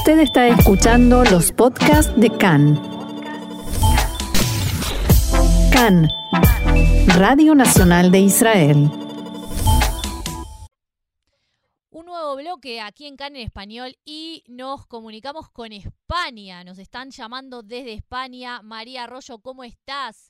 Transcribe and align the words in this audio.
Usted 0.00 0.20
está 0.20 0.48
escuchando 0.48 1.24
los 1.24 1.52
podcasts 1.52 2.18
de 2.18 2.30
CAN. 2.30 2.80
CAN, 5.70 6.08
Radio 7.18 7.54
Nacional 7.54 8.10
de 8.10 8.20
Israel. 8.20 8.90
Un 11.90 12.06
nuevo 12.06 12.34
bloque 12.36 12.80
aquí 12.80 13.08
en 13.08 13.16
CAN 13.18 13.36
en 13.36 13.42
español 13.42 13.98
y 14.06 14.42
nos 14.48 14.86
comunicamos 14.86 15.50
con 15.50 15.70
España. 15.70 16.64
Nos 16.64 16.78
están 16.78 17.10
llamando 17.10 17.62
desde 17.62 17.92
España. 17.92 18.62
María 18.62 19.04
Arroyo, 19.04 19.40
¿cómo 19.40 19.64
estás? 19.64 20.29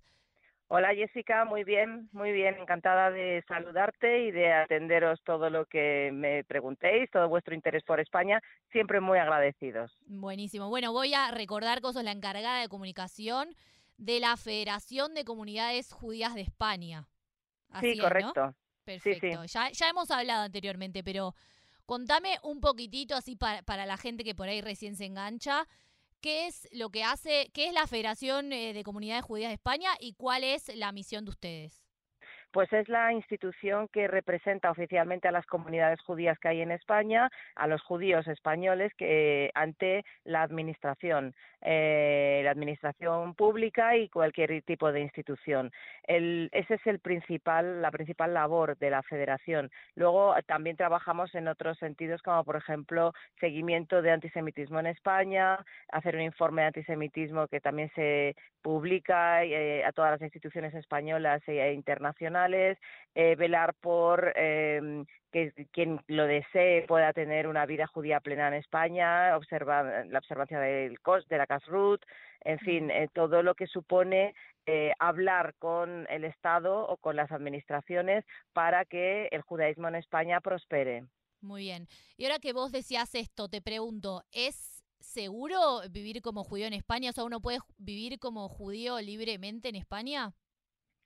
Hola 0.73 0.95
Jessica, 0.95 1.45
muy 1.45 1.65
bien, 1.65 2.09
muy 2.13 2.31
bien, 2.31 2.55
encantada 2.55 3.11
de 3.11 3.43
saludarte 3.49 4.27
y 4.27 4.31
de 4.31 4.53
atenderos 4.53 5.21
todo 5.25 5.51
lo 5.51 5.67
que 5.67 6.11
me 6.13 6.45
preguntéis, 6.45 7.11
todo 7.11 7.29
vuestro 7.29 7.57
interés 7.57 7.83
por 7.83 7.99
España, 7.99 8.41
siempre 8.71 9.01
muy 9.01 9.19
agradecidos. 9.19 9.91
Buenísimo. 10.07 10.69
Bueno, 10.69 10.93
voy 10.93 11.13
a 11.13 11.33
recordar 11.33 11.81
que 11.81 11.93
sos 11.93 12.05
la 12.05 12.13
encargada 12.13 12.61
de 12.61 12.69
comunicación 12.69 13.49
de 13.97 14.21
la 14.21 14.37
Federación 14.37 15.13
de 15.13 15.25
Comunidades 15.25 15.93
Judías 15.93 16.37
de 16.37 16.43
España. 16.43 17.09
sí, 17.81 17.99
correcto. 17.99 18.55
Perfecto. 18.85 19.45
Ya, 19.47 19.71
ya 19.73 19.89
hemos 19.89 20.13
hablado 20.13 20.45
anteriormente, 20.45 21.03
pero 21.03 21.35
contame 21.85 22.37
un 22.45 22.61
poquitito 22.61 23.17
así 23.17 23.35
para, 23.35 23.63
para 23.63 23.87
la 23.87 23.97
gente 23.97 24.23
que 24.23 24.37
por 24.37 24.49
ahí 24.49 24.61
recién 24.61 24.95
se 24.95 25.07
engancha 25.07 25.67
qué 26.21 26.47
es 26.47 26.69
lo 26.73 26.91
que 26.91 27.05
hace, 27.05 27.51
qué 27.53 27.67
es 27.69 27.73
la 27.73 27.87
Federación 27.87 28.53
eh, 28.53 28.73
de 28.73 28.85
Comunidades 28.85 29.25
Judías 29.25 29.51
de 29.51 29.55
España 29.55 29.91
y 29.99 30.15
cuál 30.15 30.45
es 30.45 30.75
la 30.75 30.93
misión 30.93 31.25
de 31.25 31.31
ustedes. 31.31 31.90
Pues 32.53 32.73
es 32.73 32.89
la 32.89 33.13
institución 33.13 33.87
que 33.89 34.09
representa 34.09 34.71
oficialmente 34.71 35.29
a 35.29 35.33
las 35.33 35.47
comunidades 35.47 36.01
judías 36.01 36.39
que 36.41 36.49
hay 36.49 36.63
en 36.63 36.73
España, 36.73 37.31
a 37.55 37.69
los 37.69 37.81
judíos 37.83 38.27
españoles 38.27 38.93
que 38.95 39.51
ante 39.55 40.05
la 40.25 40.43
administración, 40.43 41.35
eh, 41.61 42.41
la 42.43 42.51
administración 42.51 43.35
pública 43.35 43.97
y 43.97 44.09
cualquier 44.09 44.63
tipo 44.63 44.91
de 44.91 45.01
institución. 45.01 45.71
ese 46.07 46.75
es 46.75 46.87
el 46.87 46.99
principal, 46.99 47.83
la 47.83 47.91
principal 47.91 48.35
labor 48.35 48.77
de 48.79 48.91
la 48.91 49.03
Federación. 49.03 49.71
Luego 49.95 50.35
también 50.47 50.77
trabajamos 50.77 51.35
en 51.35 51.47
otros 51.49 51.79
sentidos, 51.79 52.23
como 52.23 52.43
por 52.45 52.57
ejemplo 52.57 53.13
seguimiento 53.39 54.03
de 54.03 54.11
antisemitismo 54.11 54.81
en 54.81 54.87
España, 54.87 55.65
hacer 55.93 56.17
un 56.17 56.23
informe 56.23 56.63
de 56.63 56.69
antisemitismo 56.69 57.47
que 57.47 57.61
también 57.61 57.91
se 57.95 58.35
publica 58.63 59.45
eh, 59.45 59.85
a 59.85 59.93
todas 59.93 60.13
las 60.13 60.23
instituciones 60.23 60.75
españolas 60.75 61.43
e 61.47 61.73
internacionales, 61.73 62.40
eh, 62.49 63.35
velar 63.37 63.75
por 63.75 64.33
eh, 64.37 65.05
que 65.31 65.53
quien 65.73 66.01
lo 66.07 66.27
desee 66.27 66.87
pueda 66.87 67.13
tener 67.13 67.47
una 67.47 67.67
vida 67.67 67.87
judía 67.87 68.21
plena 68.21 68.49
en 68.49 68.55
España, 68.55 69.37
observa, 69.37 70.05
la 70.05 70.19
observancia 70.19 70.59
del 70.59 71.01
COS, 71.01 71.27
de 71.29 71.39
la 71.39 71.47
CASRUT, 71.47 72.03
en 72.43 72.59
fin, 72.59 72.91
eh, 72.91 73.09
todo 73.13 73.43
lo 73.43 73.55
que 73.55 73.67
supone 73.67 74.35
eh, 74.67 74.93
hablar 74.99 75.55
con 75.59 76.07
el 76.11 76.25
Estado 76.25 76.87
o 76.87 76.97
con 76.97 77.17
las 77.17 77.31
administraciones 77.33 78.25
para 78.53 78.85
que 78.85 79.29
el 79.31 79.43
judaísmo 79.43 79.89
en 79.89 79.97
España 79.97 80.41
prospere. 80.41 81.05
Muy 81.41 81.63
bien. 81.63 81.87
Y 82.17 82.25
ahora 82.25 82.39
que 82.39 82.53
vos 82.53 82.73
decías 82.73 83.15
esto, 83.15 83.49
te 83.49 83.63
pregunto, 83.63 84.23
¿es 84.33 84.85
seguro 84.99 85.81
vivir 85.91 86.21
como 86.23 86.45
judío 86.45 86.67
en 86.67 86.75
España? 86.75 87.11
O 87.11 87.13
sea, 87.13 87.25
¿uno 87.25 87.41
puede 87.41 87.59
vivir 87.79 88.19
como 88.19 88.49
judío 88.49 89.01
libremente 89.01 89.69
en 89.69 89.77
España? 89.77 90.33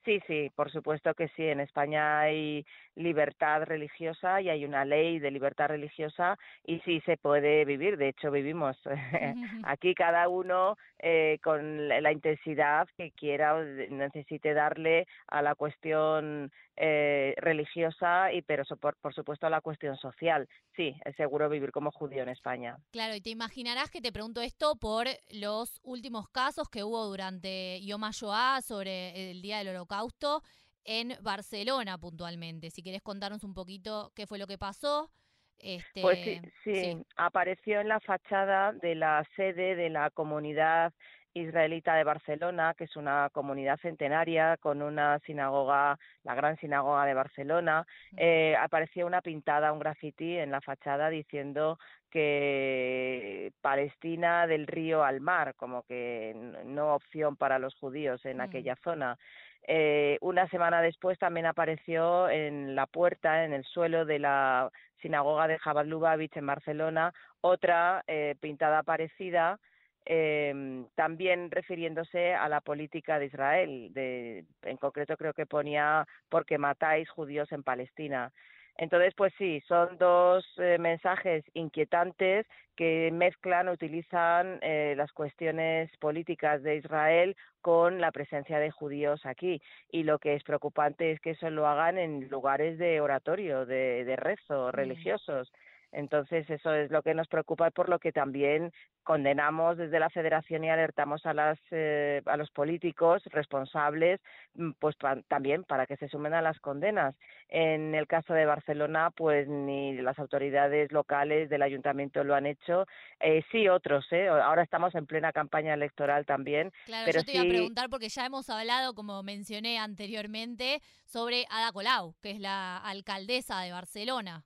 Sí, 0.04 0.20
sí, 0.26 0.50
por 0.54 0.70
supuesto 0.70 1.14
que 1.14 1.28
sí. 1.28 1.44
En 1.44 1.60
España 1.60 2.20
hay 2.20 2.66
libertad 2.94 3.62
religiosa 3.62 4.42
y 4.42 4.50
hay 4.50 4.64
una 4.66 4.84
ley 4.84 5.18
de 5.18 5.30
libertad 5.30 5.68
religiosa 5.68 6.38
y 6.62 6.80
sí 6.80 7.00
se 7.06 7.16
puede 7.16 7.64
vivir. 7.64 7.96
De 7.96 8.08
hecho, 8.08 8.30
vivimos 8.30 8.76
aquí 9.64 9.94
cada 9.94 10.28
uno 10.28 10.76
eh, 10.98 11.38
con 11.42 11.88
la 11.88 12.12
intensidad 12.12 12.86
que 12.98 13.12
quiera 13.12 13.54
o 13.54 13.62
necesite 13.64 14.52
darle 14.52 15.06
a 15.26 15.40
la 15.40 15.54
cuestión 15.54 16.52
eh, 16.76 17.34
religiosa 17.38 18.32
y 18.32 18.42
pero 18.42 18.64
por, 18.80 18.96
por 18.96 19.14
supuesto 19.14 19.46
a 19.46 19.50
la 19.50 19.60
cuestión 19.60 19.96
social. 19.96 20.48
Sí, 20.74 20.96
es 21.04 21.14
seguro 21.16 21.48
vivir 21.48 21.70
como 21.70 21.90
judío 21.92 22.22
en 22.22 22.30
España. 22.30 22.76
Claro, 22.90 23.14
y 23.14 23.20
te 23.20 23.30
imaginarás 23.30 23.90
que 23.90 24.00
te 24.00 24.12
pregunto 24.12 24.40
esto 24.40 24.76
por 24.76 25.06
los 25.30 25.80
últimos 25.82 26.28
casos 26.28 26.68
que 26.68 26.82
hubo 26.82 27.04
durante 27.06 27.80
Yom 27.84 28.02
HaShoah 28.02 28.60
sobre 28.62 29.30
el 29.30 29.42
Día 29.42 29.58
del 29.58 29.68
Holocausto 29.68 30.42
en 30.84 31.14
Barcelona 31.22 31.98
puntualmente. 31.98 32.70
Si 32.70 32.82
quieres 32.82 33.02
contarnos 33.02 33.44
un 33.44 33.54
poquito 33.54 34.12
qué 34.14 34.26
fue 34.26 34.38
lo 34.38 34.46
que 34.46 34.58
pasó. 34.58 35.10
Este, 35.58 36.02
pues 36.02 36.18
sí, 36.18 36.40
sí, 36.64 37.06
apareció 37.16 37.80
en 37.80 37.88
la 37.88 38.00
fachada 38.00 38.72
de 38.72 38.96
la 38.96 39.24
sede 39.36 39.76
de 39.76 39.88
la 39.88 40.10
comunidad 40.10 40.92
israelita 41.34 41.94
de 41.94 42.04
Barcelona, 42.04 42.74
que 42.76 42.84
es 42.84 42.96
una 42.96 43.28
comunidad 43.32 43.78
centenaria 43.80 44.56
con 44.56 44.82
una 44.82 45.18
sinagoga, 45.20 45.98
la 46.22 46.34
gran 46.34 46.56
sinagoga 46.58 47.04
de 47.04 47.14
Barcelona, 47.14 47.86
eh, 48.16 48.56
aparecía 48.58 49.04
una 49.04 49.20
pintada, 49.20 49.72
un 49.72 49.80
graffiti 49.80 50.38
en 50.38 50.50
la 50.50 50.60
fachada 50.60 51.10
diciendo 51.10 51.78
que 52.10 53.52
Palestina 53.60 54.46
del 54.46 54.68
río 54.68 55.02
al 55.02 55.20
mar, 55.20 55.54
como 55.56 55.82
que 55.82 56.32
no 56.64 56.94
opción 56.94 57.36
para 57.36 57.58
los 57.58 57.74
judíos 57.74 58.24
en 58.24 58.38
mm. 58.38 58.40
aquella 58.40 58.76
zona. 58.76 59.18
Eh, 59.66 60.18
una 60.20 60.46
semana 60.48 60.82
después 60.82 61.18
también 61.18 61.46
apareció 61.46 62.28
en 62.28 62.74
la 62.74 62.86
puerta, 62.86 63.44
en 63.44 63.52
el 63.52 63.64
suelo 63.64 64.04
de 64.04 64.18
la 64.18 64.70
sinagoga 65.00 65.48
de 65.48 65.58
Jabal 65.58 65.88
Lubavitch 65.88 66.36
en 66.36 66.46
Barcelona, 66.46 67.12
otra 67.40 68.04
eh, 68.06 68.36
pintada 68.40 68.82
parecida, 68.82 69.58
eh, 70.06 70.84
también 70.94 71.50
refiriéndose 71.50 72.34
a 72.34 72.48
la 72.48 72.60
política 72.60 73.18
de 73.18 73.26
Israel. 73.26 73.92
De, 73.92 74.44
en 74.62 74.76
concreto 74.76 75.16
creo 75.16 75.32
que 75.32 75.46
ponía 75.46 76.06
porque 76.28 76.58
matáis 76.58 77.08
judíos 77.08 77.50
en 77.52 77.62
Palestina. 77.62 78.32
Entonces, 78.76 79.14
pues 79.14 79.32
sí, 79.38 79.62
son 79.68 79.98
dos 79.98 80.44
eh, 80.56 80.78
mensajes 80.78 81.44
inquietantes 81.54 82.44
que 82.74 83.10
mezclan, 83.12 83.68
utilizan 83.68 84.58
eh, 84.62 84.94
las 84.96 85.12
cuestiones 85.12 85.96
políticas 85.98 86.60
de 86.64 86.76
Israel 86.76 87.36
con 87.60 88.00
la 88.00 88.10
presencia 88.10 88.58
de 88.58 88.72
judíos 88.72 89.24
aquí. 89.26 89.62
Y 89.92 90.02
lo 90.02 90.18
que 90.18 90.34
es 90.34 90.42
preocupante 90.42 91.12
es 91.12 91.20
que 91.20 91.30
eso 91.30 91.48
lo 91.50 91.68
hagan 91.68 91.98
en 91.98 92.28
lugares 92.28 92.76
de 92.78 93.00
oratorio, 93.00 93.64
de, 93.64 94.04
de 94.04 94.16
rezo, 94.16 94.72
religiosos. 94.72 95.52
Entonces, 95.94 96.48
eso 96.50 96.74
es 96.74 96.90
lo 96.90 97.02
que 97.02 97.14
nos 97.14 97.28
preocupa 97.28 97.68
y 97.68 97.70
por 97.70 97.88
lo 97.88 97.98
que 97.98 98.12
también 98.12 98.72
condenamos 99.04 99.76
desde 99.76 100.00
la 100.00 100.10
Federación 100.10 100.64
y 100.64 100.70
alertamos 100.70 101.24
a, 101.26 101.34
las, 101.34 101.58
eh, 101.70 102.22
a 102.26 102.36
los 102.36 102.50
políticos 102.50 103.22
responsables, 103.26 104.20
mm, 104.54 104.72
pues 104.78 104.96
también 105.28 105.64
para 105.64 105.86
que 105.86 105.96
se 105.96 106.08
sumen 106.08 106.34
a 106.34 106.42
las 106.42 106.58
condenas. 106.58 107.14
En 107.48 107.94
el 107.94 108.06
caso 108.06 108.34
de 108.34 108.46
Barcelona, 108.46 109.10
pues 109.10 109.46
ni 109.46 109.94
las 109.94 110.18
autoridades 110.18 110.90
locales 110.90 111.48
del 111.48 111.62
ayuntamiento 111.62 112.24
lo 112.24 112.34
han 112.34 112.46
hecho, 112.46 112.86
eh, 113.20 113.44
sí 113.52 113.68
otros, 113.68 114.06
¿eh? 114.10 114.28
Ahora 114.28 114.62
estamos 114.62 114.94
en 114.94 115.06
plena 115.06 115.32
campaña 115.32 115.74
electoral 115.74 116.26
también. 116.26 116.72
Claro, 116.86 117.12
yo 117.12 117.24
te 117.24 117.34
iba 117.34 117.42
a 117.42 117.48
preguntar 117.48 117.88
porque 117.90 118.08
ya 118.08 118.26
hemos 118.26 118.48
hablado, 118.50 118.94
como 118.94 119.22
mencioné 119.22 119.78
anteriormente, 119.78 120.80
sobre 121.04 121.44
Ada 121.50 121.72
Colau, 121.72 122.14
que 122.20 122.32
es 122.32 122.40
la 122.40 122.78
alcaldesa 122.78 123.60
de 123.60 123.72
Barcelona. 123.72 124.44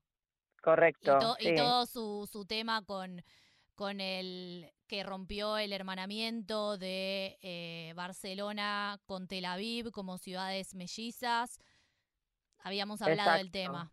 Correcto. 0.69 1.37
Y, 1.41 1.55
todo 1.55 1.87
su, 1.87 2.29
su 2.31 2.45
tema 2.45 2.85
con, 2.85 3.25
con 3.75 4.03
el 4.03 4.71
que 4.87 5.03
rompió 5.03 5.57
el 5.57 5.73
hermanamiento 5.73 6.77
de 6.77 7.39
eh, 7.41 7.95
Barcelona 7.97 9.01
con 9.07 9.29
Tel 9.29 9.47
Aviv 9.47 9.91
como 9.93 10.19
ciudades 10.19 10.75
mellizas. 10.75 11.59
Habíamos 12.59 13.01
hablado 13.01 13.39
del 13.39 13.51
tema. 13.51 13.91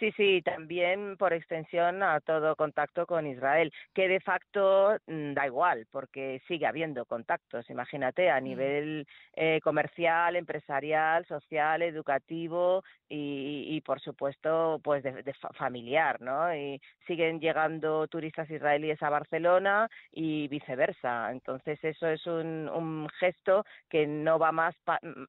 Sí, 0.00 0.10
sí, 0.16 0.42
también 0.42 1.16
por 1.16 1.32
extensión 1.32 2.02
a 2.02 2.20
todo 2.20 2.56
contacto 2.56 3.06
con 3.06 3.28
Israel, 3.28 3.72
que 3.94 4.08
de 4.08 4.18
facto 4.20 4.96
mm, 5.06 5.34
da 5.34 5.46
igual, 5.46 5.86
porque 5.90 6.42
sigue 6.48 6.66
habiendo 6.66 7.04
contactos, 7.04 7.70
imagínate, 7.70 8.28
a 8.28 8.40
mm. 8.40 8.44
nivel 8.44 9.06
eh, 9.34 9.60
comercial, 9.62 10.34
empresarial, 10.34 11.24
social, 11.26 11.82
educativo 11.82 12.82
y, 13.08 13.66
y 13.68 13.80
por 13.82 14.00
supuesto, 14.00 14.80
pues 14.82 15.04
de, 15.04 15.32
familiar, 15.54 16.20
¿no? 16.20 16.52
Y 16.54 16.80
siguen 17.06 17.38
llegando 17.38 18.08
turistas 18.08 18.50
israelíes 18.50 19.00
a 19.02 19.10
Barcelona 19.10 19.88
y 20.10 20.48
viceversa. 20.48 21.30
Entonces, 21.30 21.78
eso 21.84 22.08
es 22.08 22.26
un, 22.26 22.68
un 22.68 23.08
gesto 23.20 23.64
que 23.88 24.06
no 24.06 24.38
va 24.40 24.50
más 24.50 24.74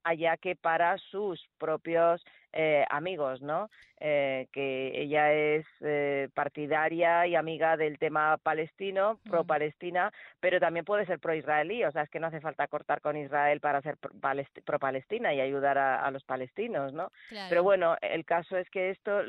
allá 0.03 0.37
que 0.37 0.55
para 0.55 0.97
sus 0.97 1.39
propios 1.59 2.23
eh, 2.57 2.85
amigos, 2.89 3.41
¿no? 3.41 3.69
Eh, 3.99 4.47
que 4.53 5.01
ella 5.01 5.33
es 5.33 5.65
eh, 5.81 6.29
partidaria 6.33 7.27
y 7.27 7.35
amiga 7.35 7.75
del 7.75 7.99
tema 7.99 8.37
palestino, 8.37 9.19
pro-Palestina, 9.29 10.13
pero 10.39 10.61
también 10.61 10.85
puede 10.85 11.05
ser 11.05 11.19
pro-israelí, 11.19 11.83
o 11.83 11.91
sea, 11.91 12.03
es 12.03 12.09
que 12.09 12.21
no 12.21 12.27
hace 12.27 12.39
falta 12.39 12.69
cortar 12.69 13.01
con 13.01 13.17
Israel 13.17 13.59
para 13.59 13.81
ser 13.81 13.97
pro-Palestina 13.97 15.33
y 15.33 15.41
ayudar 15.41 15.77
a, 15.77 16.09
los 16.11 16.23
palestinos, 16.23 16.93
¿no? 16.93 17.11
Pero 17.49 17.61
bueno, 17.61 17.97
el 18.01 18.23
caso 18.23 18.57
es 18.57 18.69
que 18.69 18.89
esto, 18.89 19.21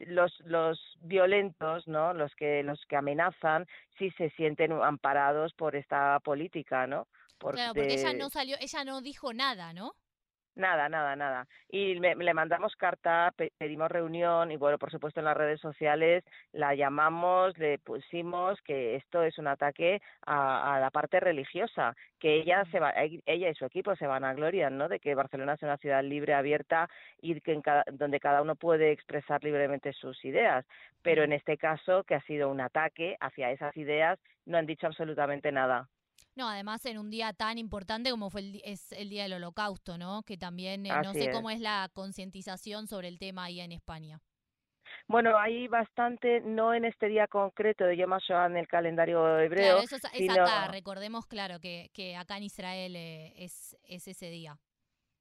los, 0.00 0.38
los 0.40 0.98
violentos, 1.00 1.88
¿no? 1.88 2.12
Los 2.12 2.34
que, 2.34 2.62
los 2.62 2.84
que 2.86 2.96
amenazan, 2.96 3.66
sí 3.98 4.10
se 4.18 4.28
sienten 4.30 4.72
amparados 4.72 5.54
por 5.54 5.76
esta 5.76 6.20
política, 6.20 6.86
¿no? 6.86 7.06
Claro, 7.38 7.72
porque 7.74 7.94
ella 7.94 8.12
no 8.12 8.28
salió, 8.28 8.56
ella 8.60 8.84
no 8.84 9.00
dijo 9.00 9.32
nada, 9.32 9.72
¿no? 9.72 9.94
Nada, 10.56 10.88
nada, 10.88 11.14
nada. 11.16 11.46
Y 11.70 11.94
le 11.94 12.34
mandamos 12.34 12.74
carta, 12.76 13.32
pedimos 13.58 13.90
reunión 13.90 14.50
y 14.50 14.56
bueno, 14.56 14.78
por 14.78 14.90
supuesto 14.90 15.20
en 15.20 15.26
las 15.26 15.36
redes 15.36 15.60
sociales 15.60 16.24
la 16.52 16.74
llamamos, 16.74 17.56
le 17.56 17.78
pusimos 17.78 18.60
que 18.62 18.96
esto 18.96 19.22
es 19.22 19.38
un 19.38 19.46
ataque 19.46 20.02
a, 20.26 20.78
la 20.80 20.90
parte 20.90 21.20
religiosa, 21.20 21.94
que 22.18 22.34
ella 22.34 22.64
se 22.72 22.80
va, 22.80 22.92
ella 22.96 23.48
y 23.48 23.54
su 23.54 23.64
equipo 23.64 23.94
se 23.96 24.06
van 24.06 24.24
a 24.24 24.34
gloria, 24.34 24.70
¿no? 24.70 24.88
De 24.88 24.98
que 24.98 25.14
Barcelona 25.14 25.54
es 25.54 25.62
una 25.62 25.78
ciudad 25.78 26.02
libre, 26.02 26.34
abierta 26.34 26.88
y 27.20 27.40
que 27.40 27.52
en 27.52 27.62
donde 27.92 28.20
cada 28.20 28.42
uno 28.42 28.56
puede 28.56 28.90
expresar 28.90 29.42
libremente 29.44 29.92
sus 29.92 30.22
ideas. 30.24 30.66
Pero 31.02 31.22
en 31.22 31.32
este 31.32 31.56
caso, 31.56 32.02
que 32.04 32.16
ha 32.16 32.22
sido 32.22 32.50
un 32.50 32.60
ataque 32.60 33.16
hacia 33.20 33.50
esas 33.52 33.76
ideas, 33.76 34.18
no 34.46 34.58
han 34.58 34.66
dicho 34.66 34.86
absolutamente 34.86 35.52
nada. 35.52 35.88
No, 36.34 36.48
además 36.48 36.84
en 36.86 36.98
un 36.98 37.10
día 37.10 37.32
tan 37.32 37.58
importante 37.58 38.10
como 38.10 38.30
fue 38.30 38.40
el, 38.40 38.62
es 38.64 38.92
el 38.92 39.08
Día 39.08 39.24
del 39.24 39.34
Holocausto, 39.34 39.98
¿no? 39.98 40.22
Que 40.22 40.36
también 40.36 40.86
eh, 40.86 40.92
no 41.02 41.12
sé 41.12 41.30
cómo 41.30 41.50
es 41.50 41.60
la 41.60 41.88
concientización 41.92 42.86
sobre 42.86 43.08
el 43.08 43.18
tema 43.18 43.44
ahí 43.44 43.60
en 43.60 43.72
España. 43.72 44.20
Bueno, 45.06 45.36
hay 45.36 45.66
bastante, 45.66 46.40
no 46.40 46.72
en 46.72 46.84
este 46.84 47.08
día 47.08 47.26
concreto 47.26 47.84
de 47.84 47.96
Yom 47.96 48.12
HaShoah 48.12 48.46
en 48.46 48.56
el 48.56 48.68
calendario 48.68 49.38
hebreo. 49.40 49.78
Claro, 49.78 49.80
eso 49.80 49.96
es, 49.96 50.30
acá, 50.30 50.68
recordemos, 50.68 51.26
claro, 51.26 51.58
que, 51.60 51.90
que 51.92 52.16
acá 52.16 52.36
en 52.36 52.44
Israel 52.44 52.94
eh, 52.94 53.32
es, 53.36 53.76
es 53.82 54.06
ese 54.06 54.30
día. 54.30 54.56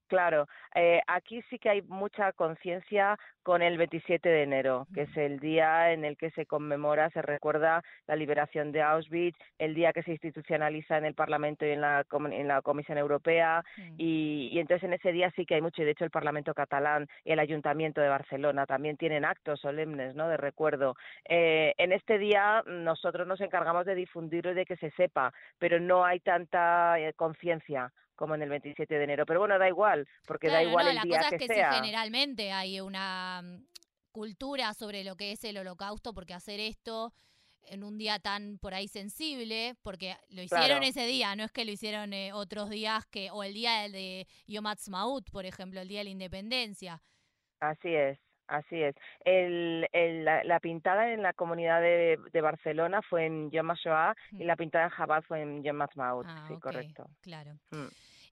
Claro, 0.10 0.48
eh, 0.74 1.02
aquí 1.06 1.44
sí 1.52 1.60
que 1.60 1.70
hay 1.70 1.84
mucha 1.84 2.34
conciencia 2.34 3.16
con 3.44 3.62
el 3.62 3.78
27 3.78 4.28
de 4.28 4.42
enero, 4.42 4.88
que 4.92 5.04
es 5.04 5.18
el 5.18 5.40
día 5.40 5.94
en 5.94 6.04
el 6.04 6.18
que 6.18 6.32
se 6.32 6.48
conmemora, 6.48 7.12
se 7.12 7.22
recuerda 7.22 7.84
la 8.08 8.16
liberación 8.16 8.72
de 8.72 8.82
Auschwitz, 8.82 9.38
el 9.60 9.76
día 9.76 9.94
que 9.94 10.02
se 10.02 10.12
institucionaliza 10.12 10.98
en 10.98 11.06
el 11.06 11.14
Parlamento 11.14 11.64
y 11.64 11.70
en 11.70 11.82
la, 11.82 12.08
en 12.32 12.48
la 12.48 12.64
Comisión 12.64 12.98
Europea, 12.98 13.64
y, 14.00 14.58
entonces 14.60 14.86
en 14.86 14.94
ese 14.94 15.12
día 15.12 15.32
sí 15.36 15.46
que 15.46 15.56
hay 15.56 15.62
mucho, 15.62 15.84
y 15.84 15.86
de 15.86 15.92
hecho 15.92 16.06
el 16.06 16.12
Parlamento 16.12 16.56
catalán 16.56 17.08
y 17.24 17.32
el 17.32 17.40
Ayuntamiento 17.40 18.02
de 18.02 18.10
Barcelona 18.10 18.66
también 18.66 18.98
tienen 18.98 19.26
actos 19.26 19.60
solemnes 19.60 20.16
¿no? 20.16 20.28
de 20.28 20.38
recuerdo. 20.38 20.96
Eh, 21.26 21.76
en 21.78 21.92
este 21.92 22.18
día 22.18 22.64
nosotros 22.66 23.28
nos 23.28 23.42
encargamos 23.42 23.86
de 23.86 23.94
difundirlo 23.94 24.54
y 24.54 24.56
de 24.56 24.66
que 24.66 24.78
se 24.78 24.90
sepa, 24.92 25.32
pero 25.60 25.80
no 25.80 26.04
hay 26.04 26.20
tanta 26.20 27.00
eh, 27.00 27.14
conciencia 27.14 27.94
como 28.19 28.36
en 28.36 28.42
el 28.42 28.50
27 28.50 28.94
de 28.94 29.04
enero. 29.06 29.25
Pero 29.25 29.39
bueno, 29.39 29.57
da 29.57 29.69
igual, 29.69 30.06
porque 30.27 30.50
da 30.50 30.62
igual 30.62 30.89
el 30.89 31.00
día 31.04 31.19
cosa 31.19 31.30
que, 31.30 31.45
es 31.45 31.48
que 31.48 31.56
Si 31.56 31.75
generalmente 31.75 32.51
hay 32.51 32.81
una 32.81 33.42
mm, 33.42 33.63
cultura 34.12 34.74
sobre 34.74 35.06
lo 35.06 35.16
que 35.16 35.31
es 35.31 35.44
el 35.45 35.57
holocausto, 35.57 36.13
porque 36.13 36.33
hacer 36.33 36.60
esto 36.60 37.13
en 37.63 37.81
un 37.81 37.98
día 37.98 38.19
tan 38.19 38.57
por 38.57 38.74
ahí 38.74 38.89
sensible, 38.89 39.75
porque 39.83 40.18
lo 40.27 40.42
hicieron 40.42 40.83
ese 40.83 41.06
día, 41.06 41.33
no 41.38 41.45
es 41.45 41.51
que 41.54 41.63
lo 41.63 41.71
hicieron 41.71 42.12
eh, 42.12 42.33
otros 42.33 42.69
días 42.69 43.06
que, 43.06 43.31
o 43.31 43.42
el 43.42 43.54
día 43.54 43.88
de 43.88 44.27
Yom 44.48 44.68
Ha'atzmaut, 44.68 45.31
por 45.31 45.45
ejemplo, 45.45 45.80
el 45.80 45.88
día 45.88 46.00
de 46.00 46.06
la 46.06 46.10
independencia. 46.10 47.01
Así 47.62 47.95
es. 47.95 48.19
Así 48.50 48.81
es. 48.81 48.96
El, 49.24 49.88
el, 49.94 50.25
la, 50.25 50.60
pintada 50.60 51.13
en 51.13 51.22
la 51.22 51.34
comunidad 51.34 51.81
de, 51.81 52.18
de 52.34 52.42
Barcelona 52.42 53.01
fue 53.04 53.28
en 53.28 53.51
Yom 53.51 53.69
HaShoah 53.69 54.16
y 54.31 54.44
la 54.44 54.56
pintada 54.56 54.86
en 54.86 54.90
Jabal 54.90 55.24
fue 55.24 55.42
en 55.42 55.63
Yom 55.63 55.80
Ha'atzmaut. 55.81 56.25
Ah, 56.28 56.46
sí, 56.48 56.60
correcto. 56.60 57.06
Claro. 57.22 57.54
Mm. 57.69 57.88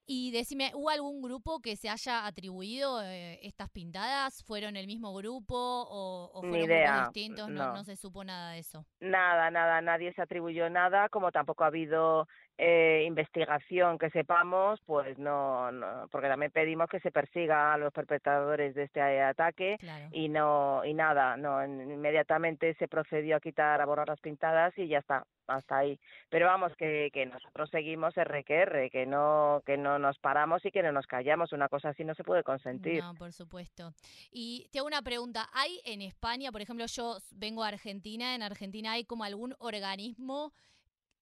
Y 0.09 0.31
decime, 0.31 0.71
¿hubo 0.73 0.89
algún 0.89 1.21
grupo 1.21 1.59
que 1.59 1.75
se 1.75 1.89
haya 1.89 2.25
atribuido 2.25 3.03
eh, 3.03 3.45
estas 3.45 3.69
pintadas? 3.69 4.41
¿Fueron 4.45 4.77
el 4.77 4.87
mismo 4.87 5.13
grupo 5.13 5.55
o, 5.55 6.31
o 6.33 6.41
fueron 6.41 6.65
grupos 6.65 7.13
distintos? 7.13 7.49
No. 7.49 7.73
no. 7.73 7.83
se 7.83 7.97
supo 7.97 8.23
nada 8.23 8.53
de 8.53 8.59
eso. 8.59 8.85
Nada, 9.01 9.51
nada, 9.51 9.81
nadie 9.81 10.13
se 10.13 10.21
atribuyó 10.21 10.69
nada, 10.69 11.09
como 11.09 11.33
tampoco 11.33 11.65
ha 11.65 11.67
habido 11.67 12.25
eh, 12.59 13.03
investigación 13.05 13.99
que 13.99 14.09
sepamos, 14.09 14.79
pues 14.85 15.17
no, 15.19 15.71
no, 15.71 16.07
porque 16.11 16.27
también 16.27 16.51
pedimos 16.51 16.89
que 16.89 16.99
se 16.99 17.11
persiga 17.11 17.73
a 17.73 17.77
los 17.77 17.93
perpetradores 17.93 18.73
de 18.73 18.83
este 18.83 18.99
ataque 19.21 19.77
y 20.11 20.27
no 20.29 20.83
y 20.83 20.95
nada, 20.95 21.37
no, 21.37 21.63
inmediatamente 21.63 22.73
se 22.79 22.87
procedió 22.87 23.35
a 23.35 23.39
quitar, 23.39 23.79
a 23.79 23.85
borrar 23.85 24.07
las 24.07 24.19
pintadas 24.19 24.75
y 24.77 24.87
ya 24.87 24.99
está, 24.99 25.27
hasta 25.45 25.77
ahí. 25.77 25.99
Pero 26.29 26.47
vamos 26.47 26.75
que, 26.77 27.11
que 27.13 27.27
nosotros 27.27 27.69
seguimos 27.69 28.15
RQR, 28.15 28.89
que 28.91 29.05
no 29.05 29.61
que 29.63 29.77
no 29.77 29.99
nos 29.99 30.17
paramos 30.17 30.65
y 30.65 30.71
que 30.71 30.81
no 30.81 30.91
nos 30.91 31.05
callamos, 31.05 31.53
una 31.53 31.69
cosa 31.69 31.89
así 31.89 32.03
no 32.03 32.15
se 32.15 32.23
puede 32.23 32.43
consentir. 32.43 33.03
No, 33.03 33.13
por 33.13 33.33
supuesto. 33.33 33.93
Y 34.31 34.67
te 34.71 34.79
hago 34.79 34.87
una 34.87 35.03
pregunta, 35.03 35.47
¿hay 35.53 35.79
en 35.85 36.01
España, 36.01 36.51
por 36.51 36.61
ejemplo, 36.61 36.87
yo 36.87 37.17
vengo 37.33 37.63
a 37.63 37.67
Argentina, 37.67 38.33
en 38.33 38.41
Argentina 38.41 38.93
hay 38.93 39.05
como 39.05 39.23
algún 39.23 39.55
organismo 39.59 40.53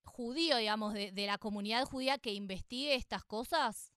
judío, 0.05 0.57
digamos, 0.57 0.93
de, 0.93 1.11
de 1.11 1.25
la 1.27 1.37
comunidad 1.37 1.85
judía 1.85 2.17
que 2.17 2.33
investigue 2.33 2.95
estas 2.95 3.23
cosas? 3.23 3.91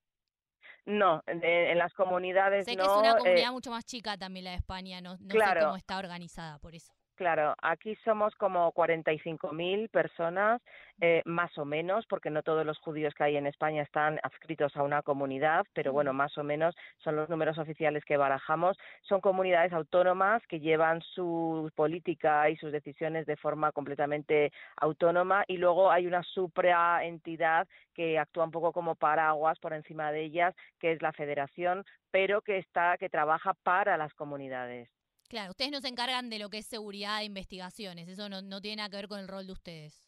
No, 0.89 1.23
en, 1.27 1.77
las 1.77 1.93
comunidades 1.93 2.65
sé 2.65 2.75
no. 2.75 2.83
que 2.83 2.91
es 2.91 2.97
una 2.97 3.17
comunidad 3.19 3.51
eh 3.51 3.53
mucho 3.53 3.71
más 3.71 3.85
chica 3.85 4.17
también 4.17 4.45
la 4.45 4.53
de 4.53 4.57
España, 4.57 5.03
no, 5.03 5.19
no 5.19 5.35
sé 5.35 5.61
cómo 5.61 5.77
está 5.77 5.99
organizada 5.99 6.59
por 6.59 6.75
eso. 6.75 6.95
Claro, 7.19 7.57
aquí 7.63 7.97
somos 8.05 8.33
como 8.37 8.71
45.000 8.71 9.89
personas, 9.89 10.63
eh, 11.01 11.21
más 11.25 11.59
o 11.59 11.65
menos, 11.65 12.07
porque 12.07 12.31
no 12.31 12.45
todos 12.45 12.65
los 12.65 12.79
judíos 12.79 13.13
que 13.13 13.25
hay 13.25 13.37
en 13.37 13.49
España 13.49 13.83
están 13.83 14.21
adscritos 14.23 14.77
a 14.77 14.85
una 14.85 15.03
comunidad, 15.03 15.67
pero 15.75 15.93
bueno, 15.93 16.13
más 16.13 16.39
o 16.39 16.45
menos 16.45 16.77
son 16.99 17.17
los 17.17 17.29
números 17.29 17.59
oficiales 17.59 18.05
que 18.05 18.17
barajamos. 18.17 18.79
Son 19.03 19.21
comunidades 19.21 19.73
autónomas 19.73 20.47
que 20.47 20.61
llevan 20.61 21.03
su 21.03 21.73
política 21.75 22.51
y 22.51 22.57
sus 22.57 22.71
decisiones 22.71 23.27
de 23.27 23.37
forma 23.37 23.73
completamente 23.73 24.53
autónoma 24.77 25.43
y 25.49 25.57
luego 25.57 25.91
hay 25.91 26.07
una 26.07 26.23
supraentidad 26.23 27.67
que 27.95 28.17
actúa 28.17 28.45
un 28.45 28.53
poco 28.53 28.73
como 28.73 28.95
paraguas 28.95 29.59
por 29.59 29.73
encima 29.73 30.13
de 30.13 30.23
ellas, 30.23 30.55
que 30.79 30.93
es 30.93 31.03
la 31.03 31.13
federación, 31.13 31.85
pero 32.13 32.43
que 32.43 32.59
está 32.59 32.97
que 32.97 33.09
trabaja 33.09 33.55
para 33.65 33.97
las 33.97 34.15
comunidades. 34.15 34.89
Claro, 35.29 35.51
ustedes 35.51 35.71
no 35.71 35.81
se 35.81 35.89
encargan 35.89 36.31
de 36.31 36.39
lo 36.39 36.49
que 36.49 36.59
es 36.59 36.67
seguridad 36.67 37.21
e 37.21 37.25
investigaciones, 37.25 38.09
eso 38.09 38.29
no, 38.29 38.43
no 38.43 38.61
tiene 38.61 38.77
nada 38.77 38.89
que 38.89 38.97
ver 38.97 39.09
con 39.09 39.21
el 39.21 39.29
rol 39.29 39.47
de 39.47 39.53
ustedes. 39.53 40.03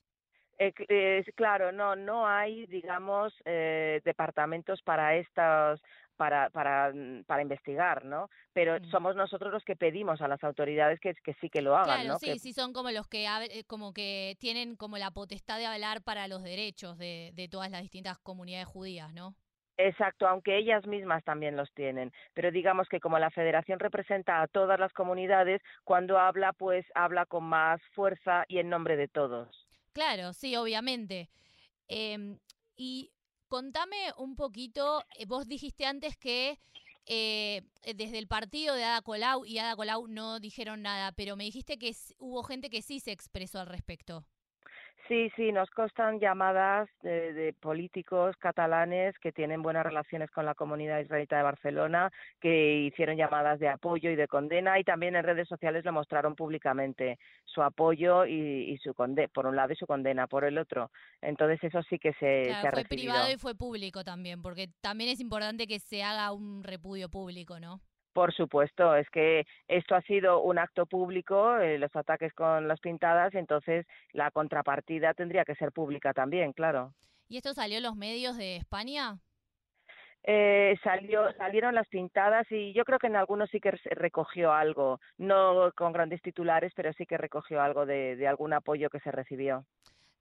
Eh, 0.63 1.25
claro, 1.37 1.73
no, 1.73 1.97
no 1.97 2.27
hay, 2.27 2.67
digamos, 2.67 3.33
eh, 3.47 4.03
departamentos 4.05 4.83
para 4.83 5.17
estos, 5.17 5.81
para, 6.19 6.51
para, 6.51 6.93
mm, 6.93 7.25
para 7.25 7.41
investigar, 7.41 8.05
¿no? 8.05 8.29
Pero 8.53 8.79
mm. 8.79 8.91
somos 8.91 9.17
nosotros 9.17 9.51
los 9.51 9.65
que 9.65 9.75
pedimos 9.75 10.21
a 10.21 10.29
las 10.29 10.45
autoridades 10.45 11.01
que, 11.01 11.15
que 11.15 11.33
sí 11.41 11.49
que 11.49 11.63
lo 11.63 11.75
hagan, 11.75 12.03
claro, 12.03 12.09
¿no? 12.11 12.19
Sí, 12.19 12.39
sí, 12.39 12.53
son 12.53 12.75
como 12.75 12.91
los 12.91 13.09
que, 13.09 13.25
eh, 13.25 13.65
como 13.67 13.95
que 13.95 14.37
tienen 14.39 14.77
como 14.77 14.99
la 14.99 15.13
potestad 15.13 15.57
de 15.57 15.65
hablar 15.65 16.03
para 16.03 16.29
los 16.29 16.43
derechos 16.43 16.99
de, 16.99 17.31
de 17.33 17.49
todas 17.49 17.71
las 17.71 17.81
distintas 17.81 18.19
comunidades 18.19 18.67
judías, 18.67 19.15
¿no? 19.15 19.35
Exacto, 19.83 20.29
aunque 20.29 20.59
ellas 20.59 20.87
mismas 20.87 21.25
también 21.25 21.57
los 21.57 21.73
tienen. 21.73 22.13
Pero 22.35 22.51
digamos 22.51 22.87
que 22.89 23.01
como 23.01 23.19
la 23.19 23.31
federación 23.31 23.79
representa 23.79 24.43
a 24.43 24.47
todas 24.47 24.79
las 24.79 24.93
comunidades, 24.93 25.63
cuando 25.85 26.19
habla, 26.19 26.53
pues 26.53 26.85
habla 26.95 27.25
con 27.25 27.45
más 27.45 27.81
fuerza 27.95 28.45
y 28.47 28.59
en 28.59 28.69
nombre 28.69 28.97
de 28.99 29.09
todos. 29.09 29.49
Claro, 29.95 30.35
sí, 30.35 30.55
obviamente. 30.55 31.31
Em, 31.89 32.39
y 32.77 33.11
contame 33.49 33.97
un 34.19 34.37
poquito, 34.37 35.03
eh, 35.19 35.25
vos 35.25 35.49
dijiste 35.49 35.87
antes 35.87 36.17
que 36.19 36.59
eh, 37.07 37.63
desde 37.95 38.19
el 38.19 38.29
partido 38.29 38.75
de 38.75 38.85
Ada 38.85 39.01
Colau 39.01 39.47
y 39.47 39.59
Ada 39.59 39.77
Colau 39.77 40.07
no 40.09 40.41
dijeron 40.41 40.83
nada, 40.83 41.13
pero 41.13 41.37
me 41.37 41.45
dijiste 41.45 41.79
que 41.79 41.93
hubo 42.19 42.43
gente 42.43 42.69
que 42.69 42.83
sí 42.83 43.01
se 43.01 43.13
expresó 43.13 43.61
al 43.61 43.67
respecto. 43.67 44.27
Sí, 45.11 45.29
sí, 45.35 45.51
nos 45.51 45.69
constan 45.71 46.21
llamadas 46.21 46.89
de, 47.03 47.53
políticos 47.59 48.37
catalanes 48.37 49.19
que 49.19 49.33
tienen 49.33 49.61
buenas 49.61 49.85
relaciones 49.85 50.31
con 50.31 50.47
la 50.47 50.55
comunidad 50.55 51.01
israelita 51.01 51.37
de 51.37 51.43
Barcelona, 51.43 52.13
que 52.41 52.83
hicieron 52.83 53.17
llamadas 53.17 53.59
de 53.59 53.69
apoyo 53.69 54.09
y 54.09 54.15
de 54.15 54.29
condena 54.29 54.79
y 54.79 54.85
también 54.85 55.17
en 55.17 55.25
redes 55.25 55.49
sociales 55.49 55.85
lo 55.85 55.93
mostraron 55.93 56.37
públicamente 56.37 57.19
su 57.45 57.61
apoyo 57.61 58.25
y, 58.25 58.79
su 58.85 58.95
condena, 58.95 59.27
por 59.35 59.47
un 59.47 59.57
lado 59.57 59.73
y 59.73 59.77
su 59.77 59.89
condena 59.89 60.29
por 60.29 60.45
el 60.45 60.57
otro. 60.59 60.93
Entonces 61.21 61.59
eso 61.65 61.83
sí 61.91 61.99
que 61.99 62.13
se, 62.13 62.43
claro, 62.45 62.69
ha 62.69 62.71
fue 62.71 62.85
privado 62.85 63.33
y 63.33 63.37
fue 63.37 63.57
público 63.57 64.05
también, 64.05 64.43
porque 64.43 64.69
también 64.81 65.11
es 65.11 65.19
importante 65.19 65.67
que 65.67 65.81
se 65.81 66.05
haga 66.05 66.31
un 66.31 66.63
repudio 66.63 67.09
público, 67.09 67.59
¿no? 67.59 67.81
Por 68.13 68.35
supuesto, 68.35 68.95
es 68.97 69.09
que 69.11 69.47
esto 69.69 69.95
ha 69.95 70.03
sido 70.03 70.43
un 70.43 70.59
acto 70.59 70.87
público, 70.87 71.57
eh, 71.59 71.79
los 71.79 71.95
ataques 71.95 72.33
con 72.35 72.67
las 72.67 72.81
pintadas, 72.81 73.35
entonces 73.35 73.87
la 74.13 74.31
contrapartida 74.31 75.15
tendría 75.15 75.45
que 75.45 75.55
ser 75.55 75.73
pública 75.73 76.13
también, 76.13 76.53
claro. 76.53 76.93
¿Y 77.29 77.37
esto 77.37 77.55
salió 77.55 77.77
en 77.77 77.85
los 77.85 77.97
medios 77.97 78.37
de 78.37 78.57
España? 78.57 79.21
eh, 80.23 80.77
salió, 80.83 81.33
salieron 81.35 81.75
las 81.75 81.89
pintadas 81.89 82.47
y 82.51 82.73
yo 82.73 82.85
creo 82.85 82.99
que 82.99 83.07
en 83.07 83.17
algunos 83.17 83.51
sí 83.51 83.61
que 83.61 83.71
recogió 83.71 84.53
algo, 84.53 85.01
no 85.19 85.73
con 85.75 85.93
grandes 85.93 86.21
titulares, 86.23 86.73
pero 86.75 86.93
sí 86.93 87.07
que 87.07 87.17
recogió 87.17 87.63
algo 87.63 87.87
de, 87.87 88.17
de 88.17 88.29
algún 88.29 88.53
apoyo 88.53 88.91
que 88.91 89.01
se 89.01 89.11
recibió. 89.11 89.65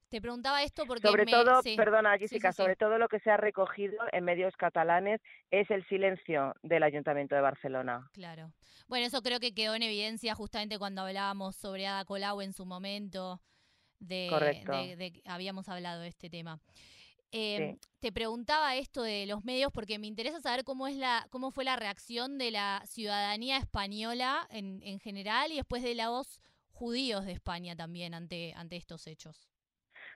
Te 0.09 0.21
preguntaba 0.21 0.63
esto 0.63 0.85
porque 0.87 1.07
sobre 1.07 1.25
todo, 1.27 1.61
perdona 1.77 2.17
Jessica, 2.17 2.51
sobre 2.51 2.75
todo 2.75 2.97
lo 2.97 3.07
que 3.07 3.19
se 3.19 3.29
ha 3.29 3.37
recogido 3.37 3.97
en 4.11 4.23
medios 4.23 4.55
catalanes 4.57 5.21
es 5.51 5.69
el 5.69 5.87
silencio 5.87 6.55
del 6.63 6.81
Ayuntamiento 6.81 7.35
de 7.35 7.41
Barcelona. 7.41 8.09
Claro. 8.13 8.51
Bueno, 8.87 9.05
eso 9.05 9.21
creo 9.21 9.39
que 9.39 9.53
quedó 9.53 9.75
en 9.75 9.83
evidencia 9.83 10.33
justamente 10.33 10.79
cuando 10.79 11.03
hablábamos 11.03 11.55
sobre 11.55 11.85
Ada 11.85 12.05
Colau 12.05 12.41
en 12.41 12.53
su 12.53 12.65
momento 12.65 13.39
de, 13.99 14.29
de, 14.97 15.21
habíamos 15.25 15.69
hablado 15.69 16.01
de 16.01 16.07
este 16.07 16.31
tema. 16.31 16.59
Em, 17.31 17.77
te 17.99 18.11
preguntaba 18.11 18.75
esto 18.75 19.03
de 19.03 19.27
los 19.27 19.45
medios 19.45 19.71
porque 19.71 19.99
me 19.99 20.07
interesa 20.07 20.41
saber 20.41 20.63
cómo 20.63 20.87
es 20.87 20.95
la, 20.95 21.27
cómo 21.29 21.51
fue 21.51 21.63
la 21.63 21.75
reacción 21.75 22.39
de 22.39 22.49
la 22.49 22.81
ciudadanía 22.87 23.57
española 23.57 24.47
en, 24.49 24.81
en 24.81 24.99
general 24.99 25.51
y 25.51 25.57
después 25.57 25.83
de 25.83 25.93
los 25.93 26.41
judíos 26.71 27.25
de 27.25 27.33
España 27.33 27.75
también 27.75 28.15
ante, 28.15 28.53
ante 28.55 28.77
estos 28.77 29.05
hechos. 29.05 29.47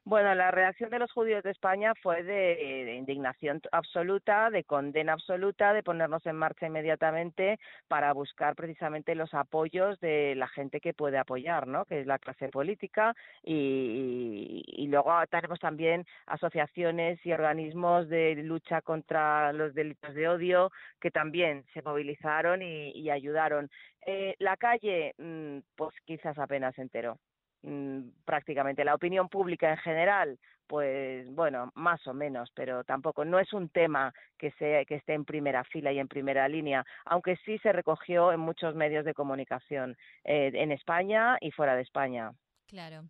Bueno, 0.05 0.35
la 0.35 0.51
reacción 0.51 0.89
de 0.89 0.99
los 0.99 1.13
judíos 1.13 1.43
de 1.43 1.51
España 1.51 1.93
fue 1.95 2.23
de, 2.23 2.93
indignación 2.95 3.61
absoluta, 3.71 4.49
de 4.49 4.65
condena 4.65 5.13
absoluta, 5.13 5.71
de 5.71 5.81
ponernos 5.81 6.25
en 6.25 6.35
marcha 6.35 6.67
inmediatamente 6.67 7.57
para 7.87 8.11
buscar 8.11 8.53
precisamente 8.53 9.15
los 9.15 9.33
apoyos 9.33 9.97
de 10.01 10.35
la 10.35 10.49
gente 10.49 10.81
que 10.81 10.93
puede 10.93 11.17
apoyar, 11.17 11.67
¿no? 11.67 11.85
Que 11.85 12.01
es 12.01 12.05
la 12.05 12.19
clase 12.19 12.49
política 12.49 13.15
y, 13.43 14.85
luego 14.89 15.13
tenemos 15.31 15.59
también 15.59 16.05
asociaciones 16.27 17.25
y 17.25 17.31
organismos 17.31 18.09
de 18.09 18.35
lucha 18.35 18.81
contra 18.81 19.53
los 19.53 19.73
delitos 19.73 20.13
de 20.13 20.27
odio 20.27 20.71
que 20.99 21.11
también 21.11 21.63
se 21.73 21.81
movilizaron 21.81 22.61
y, 22.61 23.09
ayudaron. 23.09 23.69
Eh, 24.05 24.35
la 24.39 24.57
calle, 24.57 25.13
mm, 25.17 25.59
pues 25.75 25.95
quizás 26.05 26.37
apenas 26.37 26.75
se 26.75 26.81
enteró. 26.81 27.19
Mm, 27.65 28.09
prácticamente 28.25 28.83
la 28.83 28.93
opinión 28.93 29.29
pública 29.29 29.71
en 29.71 29.77
general 29.77 30.37
pues 30.67 31.33
bueno 31.33 31.71
más 31.75 32.05
o 32.07 32.13
menos 32.13 32.49
pero 32.53 32.83
tampoco 32.83 33.23
no 33.23 33.39
es 33.39 33.53
un 33.53 33.69
tema 33.69 34.13
que 34.37 34.51
sea 34.59 34.83
que 34.83 34.95
esté 34.95 35.13
en 35.13 35.23
primera 35.23 35.63
fila 35.63 35.93
y 35.93 35.97
en 35.97 36.09
primera 36.09 36.45
línea 36.49 36.85
aunque 37.05 37.37
sí 37.45 37.57
se 37.59 37.71
recogió 37.71 38.33
en 38.33 38.41
muchos 38.41 38.75
medios 38.75 39.05
de 39.05 39.13
comunicación 39.13 39.95
eh, 40.25 40.51
en 40.53 40.73
España 40.73 41.37
y 41.39 41.51
fuera 41.51 41.77
de 41.77 41.83
España. 41.83 42.33
Claro. 42.67 43.05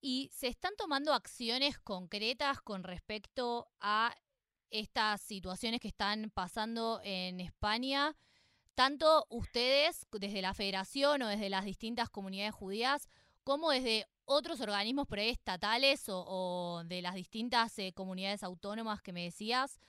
Y 0.00 0.28
se 0.32 0.46
están 0.46 0.74
tomando 0.78 1.12
acciones 1.12 1.76
concretas 1.80 2.60
con 2.60 2.84
respecto 2.84 3.66
a 3.80 4.14
estas 4.70 5.20
situaciones 5.20 5.80
que 5.80 5.88
están 5.88 6.30
pasando 6.32 7.00
en 7.02 7.40
España 7.40 8.14
tanto 8.76 9.26
ustedes 9.30 10.06
desde 10.12 10.42
la 10.42 10.54
federación 10.54 11.22
o 11.22 11.28
desde 11.28 11.50
las 11.50 11.64
distintas 11.64 12.08
comunidades 12.08 12.54
judías 12.54 13.08
como 13.44 13.70
desde 13.70 14.06
otros 14.24 14.60
organismos 14.60 15.08
preestatales 15.08 16.04
o, 16.08 16.82
de 16.86 17.02
las 17.02 17.14
distintas 17.14 17.76
eh, 17.78 17.92
comunidades 17.92 18.42
autónomas 18.42 19.02
que 19.02 19.12
me 19.12 19.24
decías 19.24 19.80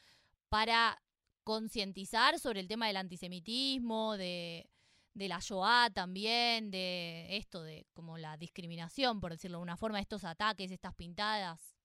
para 0.50 1.02
concientizar 1.44 2.40
sobre 2.40 2.60
el 2.60 2.68
tema 2.68 2.88
del 2.88 2.98
antisemitismo, 2.98 4.18
de, 4.18 4.70
de 5.14 5.28
la 5.28 5.40
Shoah 5.40 5.90
también, 5.92 6.72
de 6.72 7.38
esto, 7.38 7.64
de 7.64 7.86
como 7.94 8.18
la 8.18 8.38
discriminación, 8.38 9.20
por 9.20 9.32
decirlo 9.32 9.58
de 9.60 9.64
una 9.64 9.78
forma, 9.78 10.00
estos 10.00 10.24
ataques, 10.24 10.72
estas 10.72 10.96
pintadas? 10.96 11.81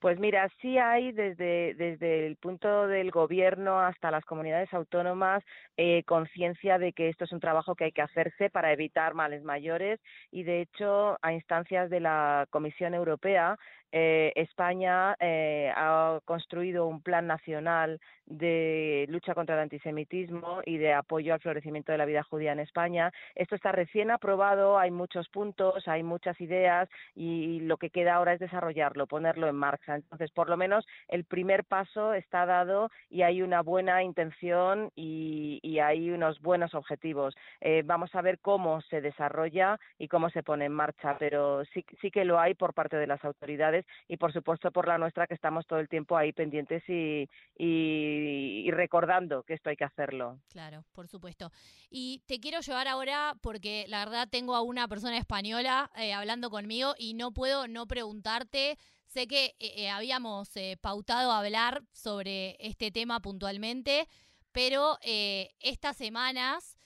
Pues 0.00 0.18
mira, 0.18 0.48
sí 0.62 0.78
hay 0.78 1.12
desde, 1.12 1.74
desde 1.74 2.26
el 2.26 2.36
punto 2.36 2.86
del 2.86 3.10
gobierno 3.10 3.80
hasta 3.80 4.10
las 4.10 4.24
comunidades 4.24 4.72
autónomas 4.72 5.44
eh, 5.76 6.04
conciencia 6.04 6.78
de 6.78 6.94
que 6.94 7.10
esto 7.10 7.24
es 7.24 7.32
un 7.32 7.40
trabajo 7.40 7.74
que 7.74 7.84
hay 7.84 7.92
que 7.92 8.00
hacerse 8.00 8.48
para 8.48 8.72
evitar 8.72 9.12
males 9.12 9.44
mayores 9.44 10.00
y 10.30 10.44
de 10.44 10.62
hecho 10.62 11.18
a 11.20 11.34
instancias 11.34 11.90
de 11.90 12.00
la 12.00 12.46
Comisión 12.48 12.94
Europea 12.94 13.58
eh, 13.92 14.32
España 14.36 15.16
eh, 15.18 15.72
ha 15.74 16.20
construido 16.24 16.86
un 16.86 17.02
plan 17.02 17.26
nacional 17.26 18.00
de 18.26 19.06
lucha 19.08 19.34
contra 19.34 19.56
el 19.56 19.62
antisemitismo 19.62 20.60
y 20.64 20.78
de 20.78 20.92
apoyo 20.92 21.34
al 21.34 21.40
florecimiento 21.40 21.90
de 21.90 21.98
la 21.98 22.04
vida 22.04 22.22
judía 22.22 22.52
en 22.52 22.60
España. 22.60 23.12
Esto 23.34 23.56
está 23.56 23.72
recién 23.72 24.10
aprobado, 24.10 24.78
hay 24.78 24.92
muchos 24.92 25.28
puntos, 25.28 25.88
hay 25.88 26.04
muchas 26.04 26.40
ideas 26.40 26.88
y 27.16 27.60
lo 27.60 27.76
que 27.76 27.90
queda 27.90 28.14
ahora 28.14 28.34
es 28.34 28.40
desarrollarlo, 28.40 29.08
ponerlo 29.08 29.48
en 29.48 29.56
marcha. 29.56 29.96
Entonces, 29.96 30.30
por 30.30 30.48
lo 30.48 30.56
menos 30.56 30.86
el 31.08 31.24
primer 31.24 31.64
paso 31.64 32.14
está 32.14 32.46
dado 32.46 32.90
y 33.08 33.22
hay 33.22 33.42
una 33.42 33.62
buena 33.62 34.02
intención 34.02 34.90
y, 34.94 35.60
hay 35.80 36.10
unos 36.10 36.40
buenos 36.42 36.74
objetivos. 36.74 37.34
Eh, 37.60 37.82
vamos 37.86 38.14
a 38.14 38.20
ver 38.20 38.38
cómo 38.38 38.82
se 38.82 39.00
desarrolla 39.00 39.80
y 39.98 40.08
cómo 40.08 40.28
se 40.28 40.42
pone 40.42 40.66
en 40.66 40.72
marcha, 40.72 41.16
pero 41.18 41.64
sí, 41.72 41.86
sí 42.02 42.10
que 42.10 42.26
lo 42.26 42.38
hay 42.38 42.52
por 42.54 42.74
parte 42.74 42.96
de 42.96 43.06
las 43.06 43.24
autoridades 43.24 43.79
y 44.08 44.16
por 44.16 44.32
supuesto 44.32 44.70
por 44.70 44.88
la 44.88 44.98
nuestra 44.98 45.26
que 45.26 45.34
estamos 45.34 45.66
todo 45.66 45.78
el 45.78 45.88
tiempo 45.88 46.16
ahí 46.16 46.32
pendientes 46.32 46.82
y, 46.88 48.70
recordando 48.70 49.42
que 49.42 49.54
esto 49.54 49.70
hay 49.70 49.76
que 49.76 49.84
hacerlo. 49.84 50.38
Claro, 50.48 50.84
por 50.92 51.08
supuesto. 51.08 51.50
Y 51.90 52.22
te 52.26 52.40
quiero 52.40 52.60
llevar 52.60 52.88
ahora 52.88 53.34
porque 53.42 53.84
la 53.88 54.04
verdad 54.04 54.28
tengo 54.30 54.54
a 54.54 54.62
una 54.62 54.88
persona 54.88 55.18
española 55.18 55.90
eh, 55.96 56.12
hablando 56.12 56.50
conmigo 56.50 56.94
y 56.98 57.14
no 57.14 57.32
puedo 57.32 57.68
no 57.68 57.86
preguntarte. 57.86 58.78
Sé 59.06 59.26
que 59.26 59.56
eh, 59.58 59.72
eh, 59.76 59.90
habíamos 59.90 60.50
pautado 60.80 61.32
hablar 61.32 61.82
sobre 61.92 62.56
este 62.60 62.90
tema 62.90 63.20
puntualmente, 63.20 64.06
pero 64.52 64.98
estas 65.02 65.96
semanas 65.96 66.76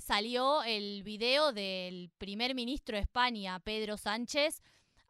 salió 0.00 0.62
el 0.64 1.02
video 1.04 1.52
del 1.52 2.10
primer 2.18 2.54
ministro 2.54 2.96
de 2.96 3.02
España, 3.02 3.60
Pedro 3.60 3.96
Sánchez, 3.96 4.62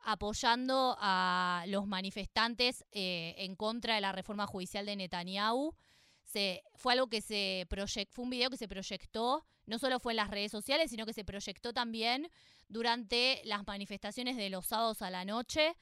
apoyando 0.05 0.97
a 1.01 1.65
los 1.69 1.87
manifestantes 1.87 2.85
eh, 2.93 3.35
en 3.39 3.57
contra 3.57 3.95
de 3.95 4.01
la 4.01 4.13
reforma 4.13 4.47
judicial 4.47 4.87
de 4.87 4.97
Netanyahu. 4.97 5.75
Se, 6.23 6.63
fue 6.75 6.93
algo 6.93 7.09
que 7.09 7.21
se 7.21 7.67
proyectó, 7.69 8.15
fue 8.15 8.25
un 8.25 8.31
video 8.31 8.51
que 8.51 8.57
se 8.57 8.69
proyectó, 8.69 9.47
no 9.67 9.79
solo 9.79 9.99
fue 9.99 10.13
en 10.13 10.17
las 10.17 10.31
redes 10.31 10.51
sociales, 10.51 10.91
sino 10.91 11.07
que 11.07 11.13
se 11.13 11.25
proyectó 11.25 11.73
también 11.73 12.31
durante 12.69 13.41
las 13.45 13.67
manifestaciones 13.67 14.37
de 14.37 14.51
los 14.51 14.67
sábados 14.67 15.01
a 15.03 15.11
la 15.11 15.25
noche 15.25 15.75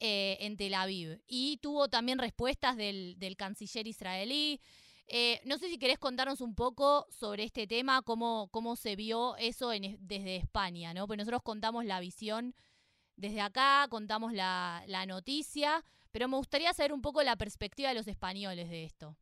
eh, 0.00 0.36
en 0.40 0.56
Tel 0.56 0.74
Aviv. 0.74 1.22
Y 1.26 1.58
tuvo 1.58 1.88
también 1.88 2.18
respuestas 2.18 2.76
del, 2.76 3.16
canciller 3.38 3.86
israelí. 3.86 4.60
Eh, 5.06 5.40
no 5.44 5.56
sé 5.56 5.68
si 5.68 5.78
querés 5.78 5.98
contarnos 5.98 6.40
un 6.40 6.54
poco 6.54 7.06
sobre 7.10 7.44
este 7.44 7.66
tema, 7.66 8.02
cómo, 8.02 8.48
cómo 8.50 8.74
se 8.74 8.96
vio 8.96 9.36
eso 9.36 9.70
desde 9.70 10.36
España, 10.36 10.92
¿no? 10.92 11.06
Pues 11.06 11.16
nosotros 11.18 11.42
contamos 11.42 11.84
la 11.84 12.00
visión 12.00 12.54
desde 13.16 13.40
acá, 13.40 13.86
contamos 13.88 14.32
la, 14.32 14.82
la 14.86 15.06
noticia, 15.06 15.82
pero 16.12 16.28
me 16.28 16.36
gustaría 16.36 16.72
saber 16.72 16.92
un 16.92 17.02
poco 17.02 17.22
la 17.22 17.36
perspectiva 17.36 17.88
de 17.90 17.94
los 17.94 18.08
españoles 18.08 18.68
de 18.68 18.84
esto. 18.84 19.16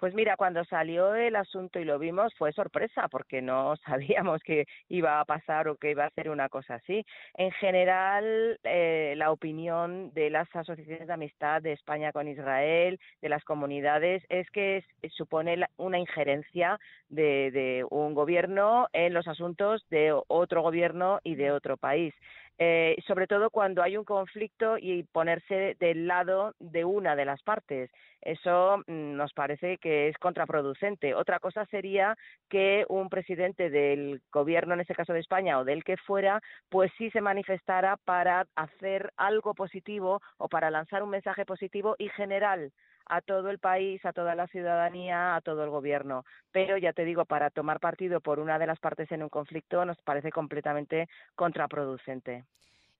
Pues 0.00 0.14
mira, 0.14 0.38
cuando 0.38 0.64
salió 0.64 1.14
el 1.14 1.36
asunto 1.36 1.78
y 1.78 1.84
lo 1.84 1.98
vimos 1.98 2.32
fue 2.38 2.52
sorpresa 2.52 3.08
porque 3.08 3.42
no 3.42 3.76
sabíamos 3.84 4.42
que 4.42 4.64
iba 4.88 5.20
a 5.20 5.26
pasar 5.26 5.68
o 5.68 5.76
que 5.76 5.90
iba 5.90 6.06
a 6.06 6.10
ser 6.10 6.30
una 6.30 6.48
cosa 6.48 6.76
así. 6.76 7.04
En 7.34 7.50
general, 7.52 8.58
eh, 8.64 9.12
la 9.18 9.30
opinión 9.30 10.10
de 10.14 10.30
las 10.30 10.48
asociaciones 10.56 11.06
de 11.06 11.12
amistad 11.12 11.60
de 11.60 11.72
España 11.72 12.12
con 12.12 12.28
Israel, 12.28 12.98
de 13.20 13.28
las 13.28 13.44
comunidades, 13.44 14.24
es 14.30 14.50
que 14.52 14.82
supone 15.10 15.66
una 15.76 15.98
injerencia 15.98 16.80
de, 17.10 17.50
de 17.50 17.84
un 17.90 18.14
gobierno 18.14 18.88
en 18.94 19.12
los 19.12 19.28
asuntos 19.28 19.86
de 19.90 20.18
otro 20.28 20.62
gobierno 20.62 21.20
y 21.24 21.34
de 21.34 21.52
otro 21.52 21.76
país. 21.76 22.14
Eh, 22.62 22.96
sobre 23.06 23.26
todo 23.26 23.48
cuando 23.48 23.82
hay 23.82 23.96
un 23.96 24.04
conflicto 24.04 24.76
y 24.76 25.02
ponerse 25.04 25.78
del 25.80 26.06
lado 26.06 26.54
de 26.58 26.84
una 26.84 27.16
de 27.16 27.24
las 27.24 27.42
partes. 27.42 27.90
Eso 28.20 28.84
mm, 28.86 29.16
nos 29.16 29.32
parece 29.32 29.78
que 29.78 30.08
es 30.08 30.18
contraproducente. 30.18 31.14
Otra 31.14 31.38
cosa 31.38 31.64
sería 31.70 32.18
que 32.50 32.84
un 32.90 33.08
presidente 33.08 33.70
del 33.70 34.20
gobierno, 34.30 34.74
en 34.74 34.80
este 34.80 34.94
caso 34.94 35.14
de 35.14 35.20
España, 35.20 35.58
o 35.58 35.64
del 35.64 35.84
que 35.84 35.96
fuera, 35.96 36.42
pues 36.68 36.92
sí 36.98 37.10
se 37.12 37.22
manifestara 37.22 37.96
para 37.96 38.44
hacer 38.56 39.10
algo 39.16 39.54
positivo 39.54 40.20
o 40.36 40.48
para 40.50 40.70
lanzar 40.70 41.02
un 41.02 41.08
mensaje 41.08 41.46
positivo 41.46 41.96
y 41.98 42.10
general 42.10 42.72
a 43.10 43.20
todo 43.20 43.50
el 43.50 43.58
país, 43.58 44.04
a 44.04 44.12
toda 44.12 44.36
la 44.36 44.46
ciudadanía, 44.46 45.34
a 45.34 45.40
todo 45.40 45.64
el 45.64 45.70
gobierno. 45.70 46.24
Pero 46.52 46.78
ya 46.78 46.92
te 46.92 47.04
digo, 47.04 47.24
para 47.24 47.50
tomar 47.50 47.80
partido 47.80 48.20
por 48.20 48.38
una 48.38 48.58
de 48.58 48.68
las 48.68 48.78
partes 48.78 49.10
en 49.10 49.24
un 49.24 49.28
conflicto 49.28 49.84
nos 49.84 50.00
parece 50.02 50.30
completamente 50.30 51.08
contraproducente. 51.34 52.44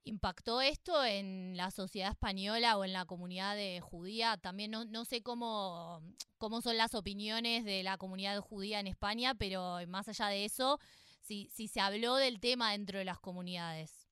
¿Impactó 0.03 0.63
esto 0.63 1.05
en 1.05 1.57
la 1.57 1.71
sociedad 1.71 2.11
española 2.11 2.77
o 2.77 2.85
en 2.85 2.93
la 2.93 3.05
comunidad 3.05 3.55
de 3.55 3.81
judía? 3.81 4.37
También 4.37 4.73
no, 4.73 5.05
sé 5.05 5.23
cómo, 5.23 6.03
cómo 6.39 6.61
son 6.61 6.77
las 6.77 6.95
opiniones 6.95 7.65
de 7.65 7.85
la 7.85 7.97
comunidad 7.97 8.41
judía 8.41 8.81
en 8.81 8.89
España, 8.89 9.35
pero 9.37 9.79
más 9.87 10.09
allá 10.09 10.27
de 10.27 10.45
eso, 10.45 10.81
si, 11.21 11.49
si 11.51 11.69
se 11.69 11.81
habló 11.81 12.17
del 12.17 12.41
tema 12.41 12.73
dentro 12.73 12.99
de 12.99 13.05
las 13.05 13.21
comunidades. 13.21 14.10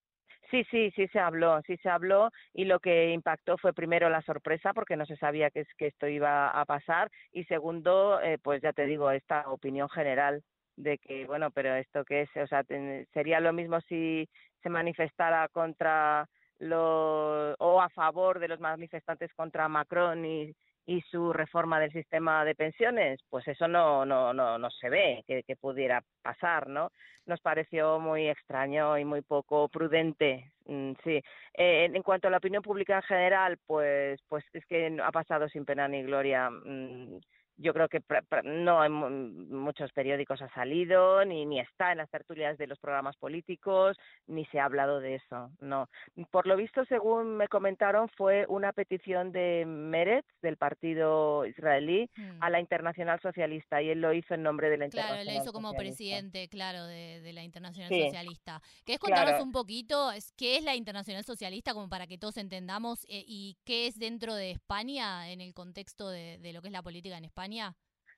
Sí, 0.50 0.64
sí, 0.71 0.90
sí 0.97 1.07
se 1.09 1.19
habló, 1.19 1.61
sí 1.67 1.76
se 1.83 1.90
habló 1.90 2.31
y 2.55 2.64
lo 2.64 2.81
que 2.81 3.11
impactó 3.12 3.59
fue 3.59 3.75
primero 3.75 4.09
la 4.09 4.23
sorpresa 4.23 4.73
porque 4.73 4.97
no 4.97 5.05
se 5.05 5.17
sabía 5.17 5.50
que, 5.50 5.64
que 5.76 5.88
esto 5.88 6.09
iba 6.09 6.49
a 6.49 6.64
pasar 6.64 7.11
y 7.33 7.45
segundo, 7.45 8.19
eh, 8.23 8.38
pues 8.43 8.62
ya 8.62 8.73
te 8.73 8.87
digo, 8.87 9.11
esta 9.11 9.50
opinión 9.50 9.90
general 9.90 10.43
de 10.76 10.97
que, 10.99 11.26
bueno, 11.26 11.50
pero 11.50 11.75
esto 11.75 12.02
qué 12.05 12.23
es, 12.23 12.31
o 12.37 12.47
sea, 12.47 12.64
sería 13.12 13.40
lo 13.40 13.52
mismo 13.52 13.81
si 13.83 14.26
se 14.62 14.71
manifestara 14.71 15.49
contra 15.49 16.26
los, 16.59 17.55
o 17.59 17.83
a 17.83 17.88
favor 17.90 18.38
de 18.38 18.49
los 18.49 18.61
manifestantes 18.61 19.33
contra 19.35 19.69
Macron 19.69 20.25
y, 20.25 20.55
y 20.88 21.02
su 21.02 21.35
reforma 21.35 21.78
del 21.78 21.92
sistema 21.92 22.47
de 22.47 22.54
pensiones, 22.54 23.21
pues 23.28 23.47
eso 23.47 23.68
no, 23.68 24.07
no, 24.07 24.33
no, 24.33 24.57
no 24.57 24.71
se 24.71 24.88
ve 24.88 25.23
que, 25.26 25.57
pudiera 25.57 26.02
pasar, 26.23 26.66
¿no? 26.66 26.92
Nos 27.26 27.40
pareció 27.40 28.00
muy 28.00 28.26
extraño 28.26 28.97
y 28.97 29.04
muy 29.04 29.21
poco 29.21 29.68
prudente, 29.68 30.50
mm, 30.64 30.92
sí. 31.04 31.23
Eh, 31.52 31.90
en 31.92 32.02
cuanto 32.02 32.28
a 32.28 32.30
la 32.30 32.38
opinión 32.38 32.62
pública 32.62 32.97
en 32.97 33.02
general, 33.02 33.59
pues, 33.66 34.18
pues 34.30 34.42
es 34.54 34.64
que 34.64 34.97
ha 35.04 35.12
pasado 35.12 35.47
sin 35.50 35.66
pena 35.66 35.87
ni 35.88 36.02
gloria. 36.04 36.49
Mm, 36.49 37.18
yo 37.59 37.75
creo 37.75 37.88
que 37.88 38.00
no 38.45 38.85
en 38.85 39.50
muchos 39.50 39.93
periódicos 39.93 40.41
ha 40.41 40.49
salido, 40.55 41.25
ni, 41.25 41.45
ni 41.45 41.61
está 41.61 41.93
en 41.93 41.99
las 41.99 42.09
tertulias 42.11 42.57
de 42.57 42.67
los 42.69 42.79
programas 42.79 43.17
políticos, 43.17 43.97
ni 44.27 44.45
se 44.47 44.61
ha 44.61 44.65
hablado 44.65 45.00
de 45.00 45.17
eso, 45.17 45.50
no. 45.61 45.88
Por 46.31 46.47
lo 46.47 46.57
visto, 46.57 46.85
según 46.87 47.37
me 47.37 47.49
comentaron, 47.49 48.09
fue 48.17 48.47
una 48.49 48.73
petición 48.73 49.33
de 49.33 49.65
Meretz, 49.67 50.27
del 50.41 50.57
partido 50.57 51.45
israelí, 51.47 52.09
Mm. 52.17 52.43
a 52.43 52.50
la 52.50 52.61
Internacional 52.61 53.21
Socialista, 53.21 53.83
y 53.83 53.91
él 53.91 54.00
lo 54.00 54.12
hizo 54.12 54.35
en 54.35 54.43
nombre 54.43 54.71
de 54.71 54.77
la 54.79 54.88
Claro, 54.88 55.09
Internacional 55.09 55.37
lo 55.37 55.43
hizo 55.43 55.53
como 55.53 55.69
Socialista. 55.71 55.97
presidente, 55.99 56.49
claro, 56.49 56.85
de, 56.87 57.21
de 57.23 57.33
la 57.33 57.43
Internacional 57.43 57.88
Sí. 57.91 58.03
Socialista. 58.05 58.61
¿Querés 58.85 59.00
contarnos 59.00 59.31
Claro. 59.33 59.45
un 59.45 59.53
poquito 59.53 60.12
es- 60.12 60.33
qué 60.37 60.57
es 60.57 60.62
la 60.65 60.75
Internacional 60.77 61.25
Socialista, 61.25 61.75
como 61.75 61.88
para 61.88 62.07
que 62.07 62.19
todos 62.19 62.37
entendamos, 62.37 63.05
eh, 63.09 63.25
y 63.27 63.57
qué 63.65 63.87
es 63.88 63.99
dentro 63.99 64.35
de 64.35 64.53
España, 64.53 65.31
en 65.31 65.41
el 65.41 65.55
contexto 65.55 66.09
de, 66.09 66.38
de 66.38 66.53
lo 66.53 66.61
que 66.62 66.69
es 66.69 66.73
la 66.73 66.83
política 66.83 67.19
en 67.19 67.25
España? 67.25 67.48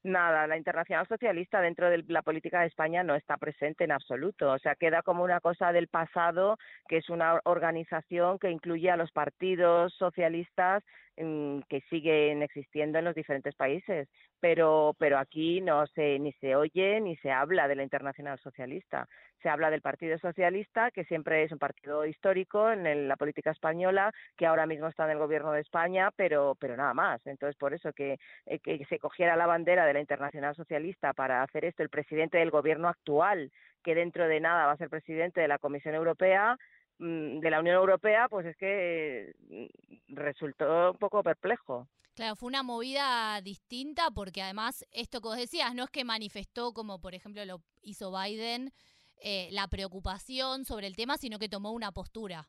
Nada, 0.03 0.47
la 0.47 0.57
Internacional 0.57 1.07
Socialista 1.07 1.61
dentro 1.61 1.91
de 1.91 2.03
la 2.09 2.23
política 2.23 2.61
de 2.61 2.69
España 2.69 3.03
no 3.03 3.15
está 3.15 3.37
presente 3.37 3.85
en 3.85 3.93
absoluto. 3.93 4.51
O 4.51 4.59
sea, 4.59 4.75
queda 4.75 5.03
como 5.03 5.23
una 5.23 5.41
cosa 5.41 5.73
del 5.73 5.89
pasado, 5.89 6.57
que 6.89 6.97
es 6.99 7.11
una 7.11 7.39
organización 7.45 8.39
que 8.39 8.51
incluye 8.51 8.91
a 8.91 8.97
los 8.97 9.13
partidos 9.13 9.93
socialistas 9.99 10.83
que 11.69 11.81
siguen 11.91 12.43
existiendo 12.43 12.99
en 12.99 13.05
los 13.05 13.15
diferentes 13.15 13.55
países. 13.55 14.09
Pero, 14.41 14.95
pero 14.99 15.19
aquí 15.19 15.61
no 15.61 15.87
se, 15.89 16.19
ni 16.19 16.33
se 16.35 16.57
oye 16.57 17.00
ni 17.00 17.17
se 17.17 17.31
habla 17.31 17.69
de 17.69 17.77
la 17.77 17.83
Internacional 17.83 18.39
Socialista. 18.39 19.07
Se 19.43 19.49
habla 19.49 19.71
del 19.71 19.83
Partido 19.83 20.19
Socialista, 20.19 20.91
que 20.91 21.05
siempre 21.05 21.45
es 21.45 21.53
un 21.53 21.59
partido 21.59 22.05
histórico 22.05 22.71
en 22.71 23.09
la 23.09 23.17
política 23.17 23.50
española, 23.50 24.12
que 24.37 24.47
ahora 24.47 24.67
mismo 24.67 24.89
está 24.89 25.05
en 25.05 25.12
el 25.12 25.19
gobierno 25.19 25.53
de 25.53 25.61
España, 25.61 26.11
pero, 26.15 26.57
pero 26.59 26.77
nada 26.77 26.95
más. 26.95 27.27
Entonces, 27.27 27.57
por 27.57 27.73
eso 27.73 27.93
que 27.93 28.19
eh, 28.47 28.59
que 28.61 28.85
se 28.87 28.99
cogiera 28.99 29.37
la 29.37 29.47
bandera 29.47 29.87
de 29.87 29.95
la 29.95 30.00
Internacional 30.00 30.55
Socialista 30.55 31.12
para 31.12 31.43
hacer 31.43 31.65
esto 31.65 31.83
el 31.83 31.89
presidente 31.89 32.39
del 32.39 32.50
gobierno 32.50 32.89
actual, 32.89 33.50
que 33.83 33.95
dentro 33.95 34.27
de 34.29 34.41
nada 34.41 34.67
va 34.67 34.73
a 34.73 34.77
ser 34.77 34.91
presidente 34.91 35.41
de 35.41 35.49
la 35.49 35.59
Comisión 35.59 35.95
Europea, 35.95 36.57
mm, 36.99 37.41
de 37.41 37.50
la 37.50 37.61
Unión 37.61 37.77
Europea, 37.77 38.29
pues 38.29 38.47
es 38.47 38.57
que 38.57 39.33
resultó 40.41 40.93
un 40.93 40.99
poco 40.99 41.23
perplejo. 41.23 41.89
Claro, 42.15 42.37
fue 42.37 42.49
una 42.49 42.63
movida 42.63 43.41
distinta 43.41 44.11
porque 44.15 44.43
además 44.43 44.85
esto 44.91 45.21
que 45.21 45.29
vos 45.29 45.37
decías, 45.37 45.75
no 45.75 45.85
es 45.85 45.91
que 45.91 46.05
manifestó 46.05 46.73
como 46.73 47.01
por 47.01 47.15
ejemplo 47.15 47.45
lo 47.45 47.63
hizo 47.83 48.13
Biden, 48.13 48.71
eh, 49.23 49.49
la 49.53 49.69
preocupación 49.69 50.65
sobre 50.65 50.87
el 50.87 50.97
tema, 50.97 51.17
sino 51.17 51.39
que 51.39 51.49
tomó 51.49 51.73
una 51.73 51.93
postura. 51.93 52.49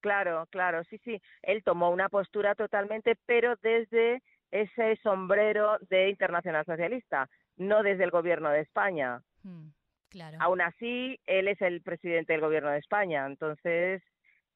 Claro, 0.00 0.46
claro, 0.50 0.82
sí, 0.84 0.98
sí. 1.04 1.20
Él 1.42 1.62
tomó 1.62 1.90
una 1.90 2.08
postura 2.08 2.54
totalmente, 2.56 3.16
pero 3.24 3.54
desde 3.62 4.20
ese 4.50 4.96
sombrero 5.02 5.78
de 5.88 6.10
Internacional 6.10 6.64
Socialista, 6.66 7.28
no 7.56 7.82
desde 7.84 8.04
el 8.04 8.10
gobierno 8.10 8.50
de 8.50 8.60
España. 8.60 9.22
Mm, 9.44 9.68
claro. 10.10 10.38
Aún 10.40 10.60
así, 10.60 11.20
él 11.26 11.46
es 11.46 11.60
el 11.62 11.82
presidente 11.82 12.32
del 12.32 12.42
gobierno 12.42 12.70
de 12.70 12.78
España, 12.78 13.26
entonces 13.26 14.02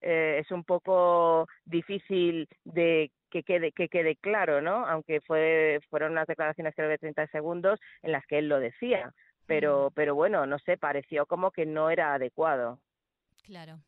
eh, 0.08 0.38
es 0.38 0.52
un 0.52 0.62
poco 0.62 1.48
difícil 1.64 2.48
de 2.64 3.10
que 3.28 3.42
quede 3.42 3.72
que 3.72 3.88
quede 3.88 4.14
claro, 4.14 4.62
¿no? 4.62 4.86
Aunque 4.86 5.20
fue 5.20 5.80
fueron 5.90 6.12
unas 6.12 6.28
declaraciones 6.28 6.74
creo 6.76 6.88
de 6.88 6.98
30 6.98 7.26
segundos 7.28 7.80
en 8.02 8.12
las 8.12 8.24
que 8.26 8.38
él 8.38 8.48
lo 8.48 8.60
decía, 8.60 9.12
pero 9.46 9.90
pero 9.96 10.14
bueno, 10.14 10.46
no 10.46 10.60
sé, 10.60 10.76
pareció 10.76 11.26
como 11.26 11.50
que 11.50 11.66
no 11.66 11.90
era 11.90 12.14
adecuado. 12.14 12.80
Claro. 13.42 13.80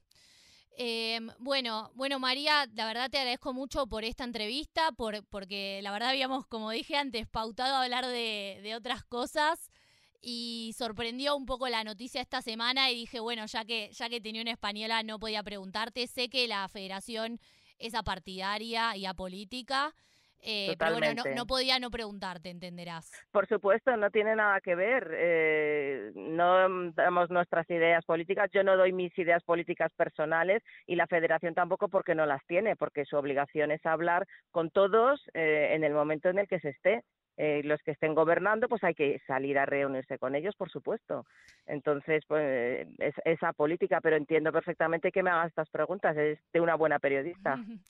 Eh, 0.77 1.21
bueno, 1.39 1.93
bueno 1.95 2.19
María, 2.19 2.67
la 2.75 2.87
verdad 2.87 3.11
te 3.11 3.19
agradezco 3.19 3.53
mucho 3.53 3.87
por 3.87 4.03
esta 4.03 4.25
entrevista, 4.25 4.91
por, 4.93 5.25
porque 5.29 5.81
la 5.83 5.93
verdad 5.93 6.11
habíamos, 6.11 6.47
como 6.47 6.71
dije 6.71 6.97
antes, 6.97 7.29
pautado 7.29 7.77
a 7.77 7.85
hablar 7.85 8.07
de, 8.07 8.61
de 8.63 8.75
otras 8.75 9.05
cosas 9.05 9.71
y 10.21 10.73
sorprendió 10.77 11.37
un 11.37 11.47
poco 11.47 11.69
la 11.69 11.85
noticia 11.85 12.21
esta 12.21 12.43
semana 12.43 12.91
y 12.91 12.95
dije, 12.95 13.21
bueno, 13.21 13.47
ya 13.47 13.65
que, 13.65 13.91
ya 13.93 14.09
que 14.09 14.21
tenía 14.21 14.43
una 14.43 14.53
española 14.53 15.03
no 15.03 15.19
podía 15.19 15.43
preguntarte, 15.43 16.07
sé 16.07 16.29
que 16.29 16.49
la 16.49 16.69
federación 16.69 17.39
es 17.79 17.95
apartidaria 17.95 18.97
y 18.97 19.07
apolítica, 19.07 19.95
eh, 20.41 20.77
pero 20.79 20.93
bueno, 20.93 21.25
no, 21.25 21.35
no 21.35 21.47
podía 21.47 21.79
no 21.79 21.91
preguntarte, 21.91 22.51
entenderás. 22.51 23.11
Por 23.33 23.49
supuesto, 23.49 23.97
no 23.97 24.11
tiene 24.11 24.37
nada 24.37 24.61
que 24.61 24.75
ver. 24.75 25.11
eh, 25.13 26.13
no 26.15 26.93
damos 26.93 27.31
nuestras 27.31 27.69
ideas 27.71 28.05
políticas. 28.05 28.51
Yo 28.53 28.63
no 28.63 28.77
doy 28.77 28.93
mis 28.93 29.17
ideas 29.19 29.43
políticas 29.43 29.93
personales 29.95 30.63
y 30.87 30.97
la 30.97 31.07
Federación 31.07 31.55
tampoco 31.55 31.89
porque 31.89 32.15
no 32.15 32.27
las 32.27 32.45
tiene, 32.47 32.77
porque 32.77 33.05
su 33.05 33.17
obligación 33.17 33.71
es 33.71 33.85
hablar 33.85 34.27
con 34.51 34.71
todos 34.71 35.21
eh, 35.35 35.71
en 35.73 35.85
el 35.85 35.93
momento 35.93 36.29
en 36.29 36.39
el 36.39 36.49
que 36.49 36.61
se 36.61 36.71
esté. 36.71 37.03
Eh, 37.41 37.63
los 37.63 37.81
que 37.83 37.93
estén 37.93 38.17
gobernando, 38.17 38.69
pues 38.69 38.83
hay 38.83 38.95
que 38.95 39.23
salir 39.25 39.59
a 39.59 39.65
reunirse 39.65 40.19
con 40.19 40.35
ellos, 40.35 40.57
por 40.57 40.73
supuesto. 40.73 41.25
Entonces, 41.67 42.25
pues 42.27 42.89
es 42.99 43.15
esa 43.25 43.53
política, 43.53 44.01
pero 44.01 44.17
entiendo 44.17 44.51
perfectamente 44.51 45.13
que 45.13 45.23
me 45.23 45.31
hagas 45.31 45.51
estas 45.51 45.71
preguntas. 45.71 46.17
Es 46.17 46.41
de 46.53 46.61
una 46.61 46.75
buena 46.75 46.99
periodista. 46.99 47.57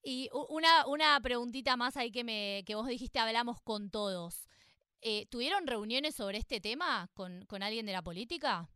Y 0.00 0.30
una, 0.32 0.86
una 0.86 1.20
preguntita 1.20 1.76
más 1.76 1.96
ahí 1.96 2.12
que, 2.12 2.22
me, 2.22 2.62
que 2.64 2.76
vos 2.76 2.86
dijiste, 2.86 3.18
hablamos 3.18 3.60
con 3.60 3.90
todos. 3.90 4.48
Eh, 5.02 5.26
¿Tuvieron 5.26 5.66
reuniones 5.66 6.14
sobre 6.14 6.38
este 6.38 6.60
tema 6.60 7.10
con, 7.14 7.44
con 7.46 7.64
alguien 7.64 7.84
de 7.84 7.92
la 7.92 8.00
política? 8.00 8.68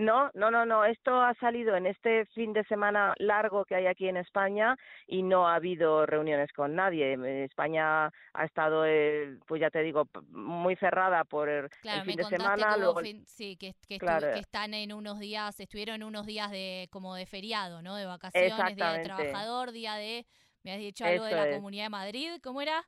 No, 0.00 0.30
no, 0.34 0.50
no, 0.50 0.64
no. 0.64 0.84
Esto 0.84 1.20
ha 1.20 1.34
salido 1.34 1.76
en 1.76 1.86
este 1.86 2.24
fin 2.26 2.52
de 2.54 2.64
semana 2.64 3.14
largo 3.18 3.64
que 3.66 3.74
hay 3.74 3.86
aquí 3.86 4.08
en 4.08 4.16
España 4.16 4.76
y 5.06 5.22
no 5.22 5.46
ha 5.46 5.56
habido 5.56 6.06
reuniones 6.06 6.50
con 6.52 6.74
nadie. 6.74 7.44
España 7.44 8.06
ha 8.32 8.44
estado, 8.44 8.84
eh, 8.86 9.36
pues 9.46 9.60
ya 9.60 9.68
te 9.70 9.82
digo, 9.82 10.06
muy 10.30 10.74
cerrada 10.76 11.24
por 11.24 11.48
el, 11.50 11.68
Claro, 11.82 12.00
el 12.00 12.06
me 12.06 12.12
fin 12.12 12.16
de 12.16 12.22
contaste 12.22 12.42
semana. 12.44 12.74
que, 12.74 12.80
Luego, 12.80 13.00
fin- 13.00 13.26
sí, 13.26 13.56
que, 13.56 13.74
que, 13.86 13.96
estu- 13.96 14.00
Claro. 14.00 14.32
que 14.32 14.40
están 14.40 14.72
en 14.72 14.92
unos 14.94 15.18
días, 15.18 15.60
estuvieron 15.60 16.02
unos 16.02 16.24
días 16.24 16.50
de 16.50 16.88
como 16.90 17.14
de 17.14 17.26
feriado, 17.26 17.82
¿no? 17.82 17.94
De 17.96 18.06
vacaciones, 18.06 18.76
Día 18.76 18.92
de. 18.94 19.02
Trabajador, 19.02 19.72
día 19.72 19.94
de, 19.96 20.24
me 20.62 20.72
has 20.72 20.78
dicho 20.78 21.04
algo 21.04 21.24
de 21.24 21.30
Eso 21.32 21.36
la 21.44 21.48
es. 21.50 21.56
Comunidad 21.56 21.84
de 21.84 21.90
Madrid, 21.90 22.30
¿cómo 22.42 22.62
era? 22.62 22.82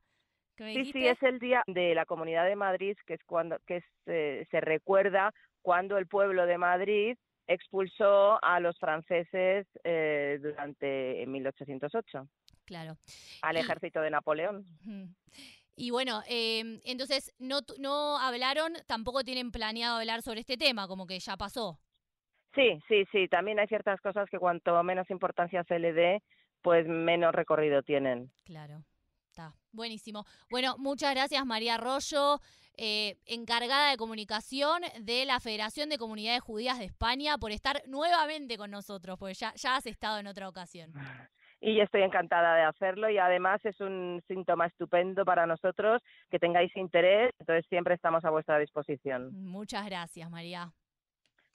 ¿Qué 0.57 0.64
me 0.64 0.75
sí, 0.75 0.92
sí, 0.92 1.07
es 1.07 1.22
el 1.22 1.38
día 1.38 1.62
de 1.66 1.94
la 1.94 2.05
Comunidad 2.07 2.46
de 2.46 2.57
Madrid, 2.57 2.96
que 3.07 3.14
es 3.14 3.25
cuando 3.25 3.59
que 3.66 3.77
es, 3.79 3.85
eh, 4.07 4.46
se 4.51 4.61
recuerda 4.61 5.33
cuando 5.62 5.96
el 5.98 6.07
pueblo 6.07 6.46
de 6.46 6.59
Madrid 6.59 7.16
expulsó 7.46 8.42
a 8.44 8.61
los 8.61 8.79
franceses 8.79 9.66
eh, 9.85 10.38
durante 10.40 11.25
1808 11.27 12.29
Claro. 12.64 12.96
al 13.42 13.57
ejército 13.57 14.01
de 14.01 14.11
Napoleón. 14.11 14.64
Y 15.75 15.90
bueno, 15.90 16.22
eh, 16.29 16.81
entonces 16.85 17.35
no, 17.38 17.61
no 17.79 18.18
hablaron, 18.18 18.75
tampoco 18.87 19.25
tienen 19.25 19.51
planeado 19.51 19.98
hablar 19.98 20.22
sobre 20.22 20.40
este 20.40 20.57
tema, 20.57 20.87
como 20.87 21.07
que 21.07 21.18
ya 21.18 21.37
pasó. 21.37 21.79
Sí, 22.55 22.79
sí, 22.87 23.05
sí. 23.11 23.29
También 23.29 23.59
hay 23.59 23.66
ciertas 23.66 24.01
cosas 24.01 24.29
que 24.31 24.38
cuanto 24.38 24.81
menos 24.83 25.11
importancia 25.11 25.64
se 25.64 25.79
le 25.79 25.92
dé, 25.92 26.22
pues 26.61 26.87
menos 26.87 27.35
recorrido 27.35 27.83
tienen. 27.83 28.31
Claro, 28.44 28.85
está 29.33 29.55
buenísimo. 29.73 30.25
Bueno, 30.51 30.77
muchas 30.79 31.14
gracias 31.14 31.45
María 31.47 31.77
Arroyo, 31.77 32.38
eh, 32.77 33.16
encargada 33.25 33.90
de 33.90 33.97
comunicación 33.97 34.83
de 35.01 35.25
la 35.25 35.40
Federación 35.40 35.88
de 35.88 35.97
Comunidades 35.97 36.42
Judías 36.42 36.79
de 36.79 36.85
España, 36.85 37.38
por 37.38 37.51
estar 37.51 37.83
nuevamente 37.87 38.59
con 38.59 38.71
nosotros, 38.71 39.18
porque 39.18 39.35
ya, 39.35 39.55
ya 39.55 39.77
has 39.77 39.87
estado 39.87 40.18
en 40.18 40.27
otra 40.27 40.49
ocasión. 40.49 40.92
Y 41.64 41.81
estoy 41.81 42.03
encantada 42.03 42.57
de 42.57 42.64
hacerlo 42.64 43.09
y 43.09 43.18
además 43.18 43.64
es 43.64 43.81
un 43.81 44.21
síntoma 44.27 44.66
estupendo 44.66 45.25
para 45.25 45.47
nosotros 45.47 46.03
que 46.29 46.40
tengáis 46.40 46.77
interés, 46.77 47.31
entonces 47.38 47.64
siempre 47.68 47.95
estamos 47.95 48.25
a 48.25 48.31
vuestra 48.31 48.59
disposición. 48.59 49.31
Muchas 49.33 49.87
gracias, 49.87 50.29
María. 50.29 50.73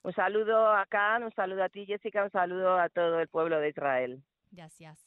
Un 0.04 0.14
saludo 0.14 0.72
a 0.72 0.86
Can, 0.86 1.24
un 1.24 1.34
saludo 1.34 1.64
a 1.64 1.70
ti 1.70 1.86
Jessica, 1.86 2.24
un 2.24 2.32
saludo 2.32 2.80
a 2.80 2.88
todo 2.88 3.20
el 3.20 3.28
pueblo 3.28 3.60
de 3.60 3.70
Israel. 3.70 4.24
Gracias. 4.50 5.07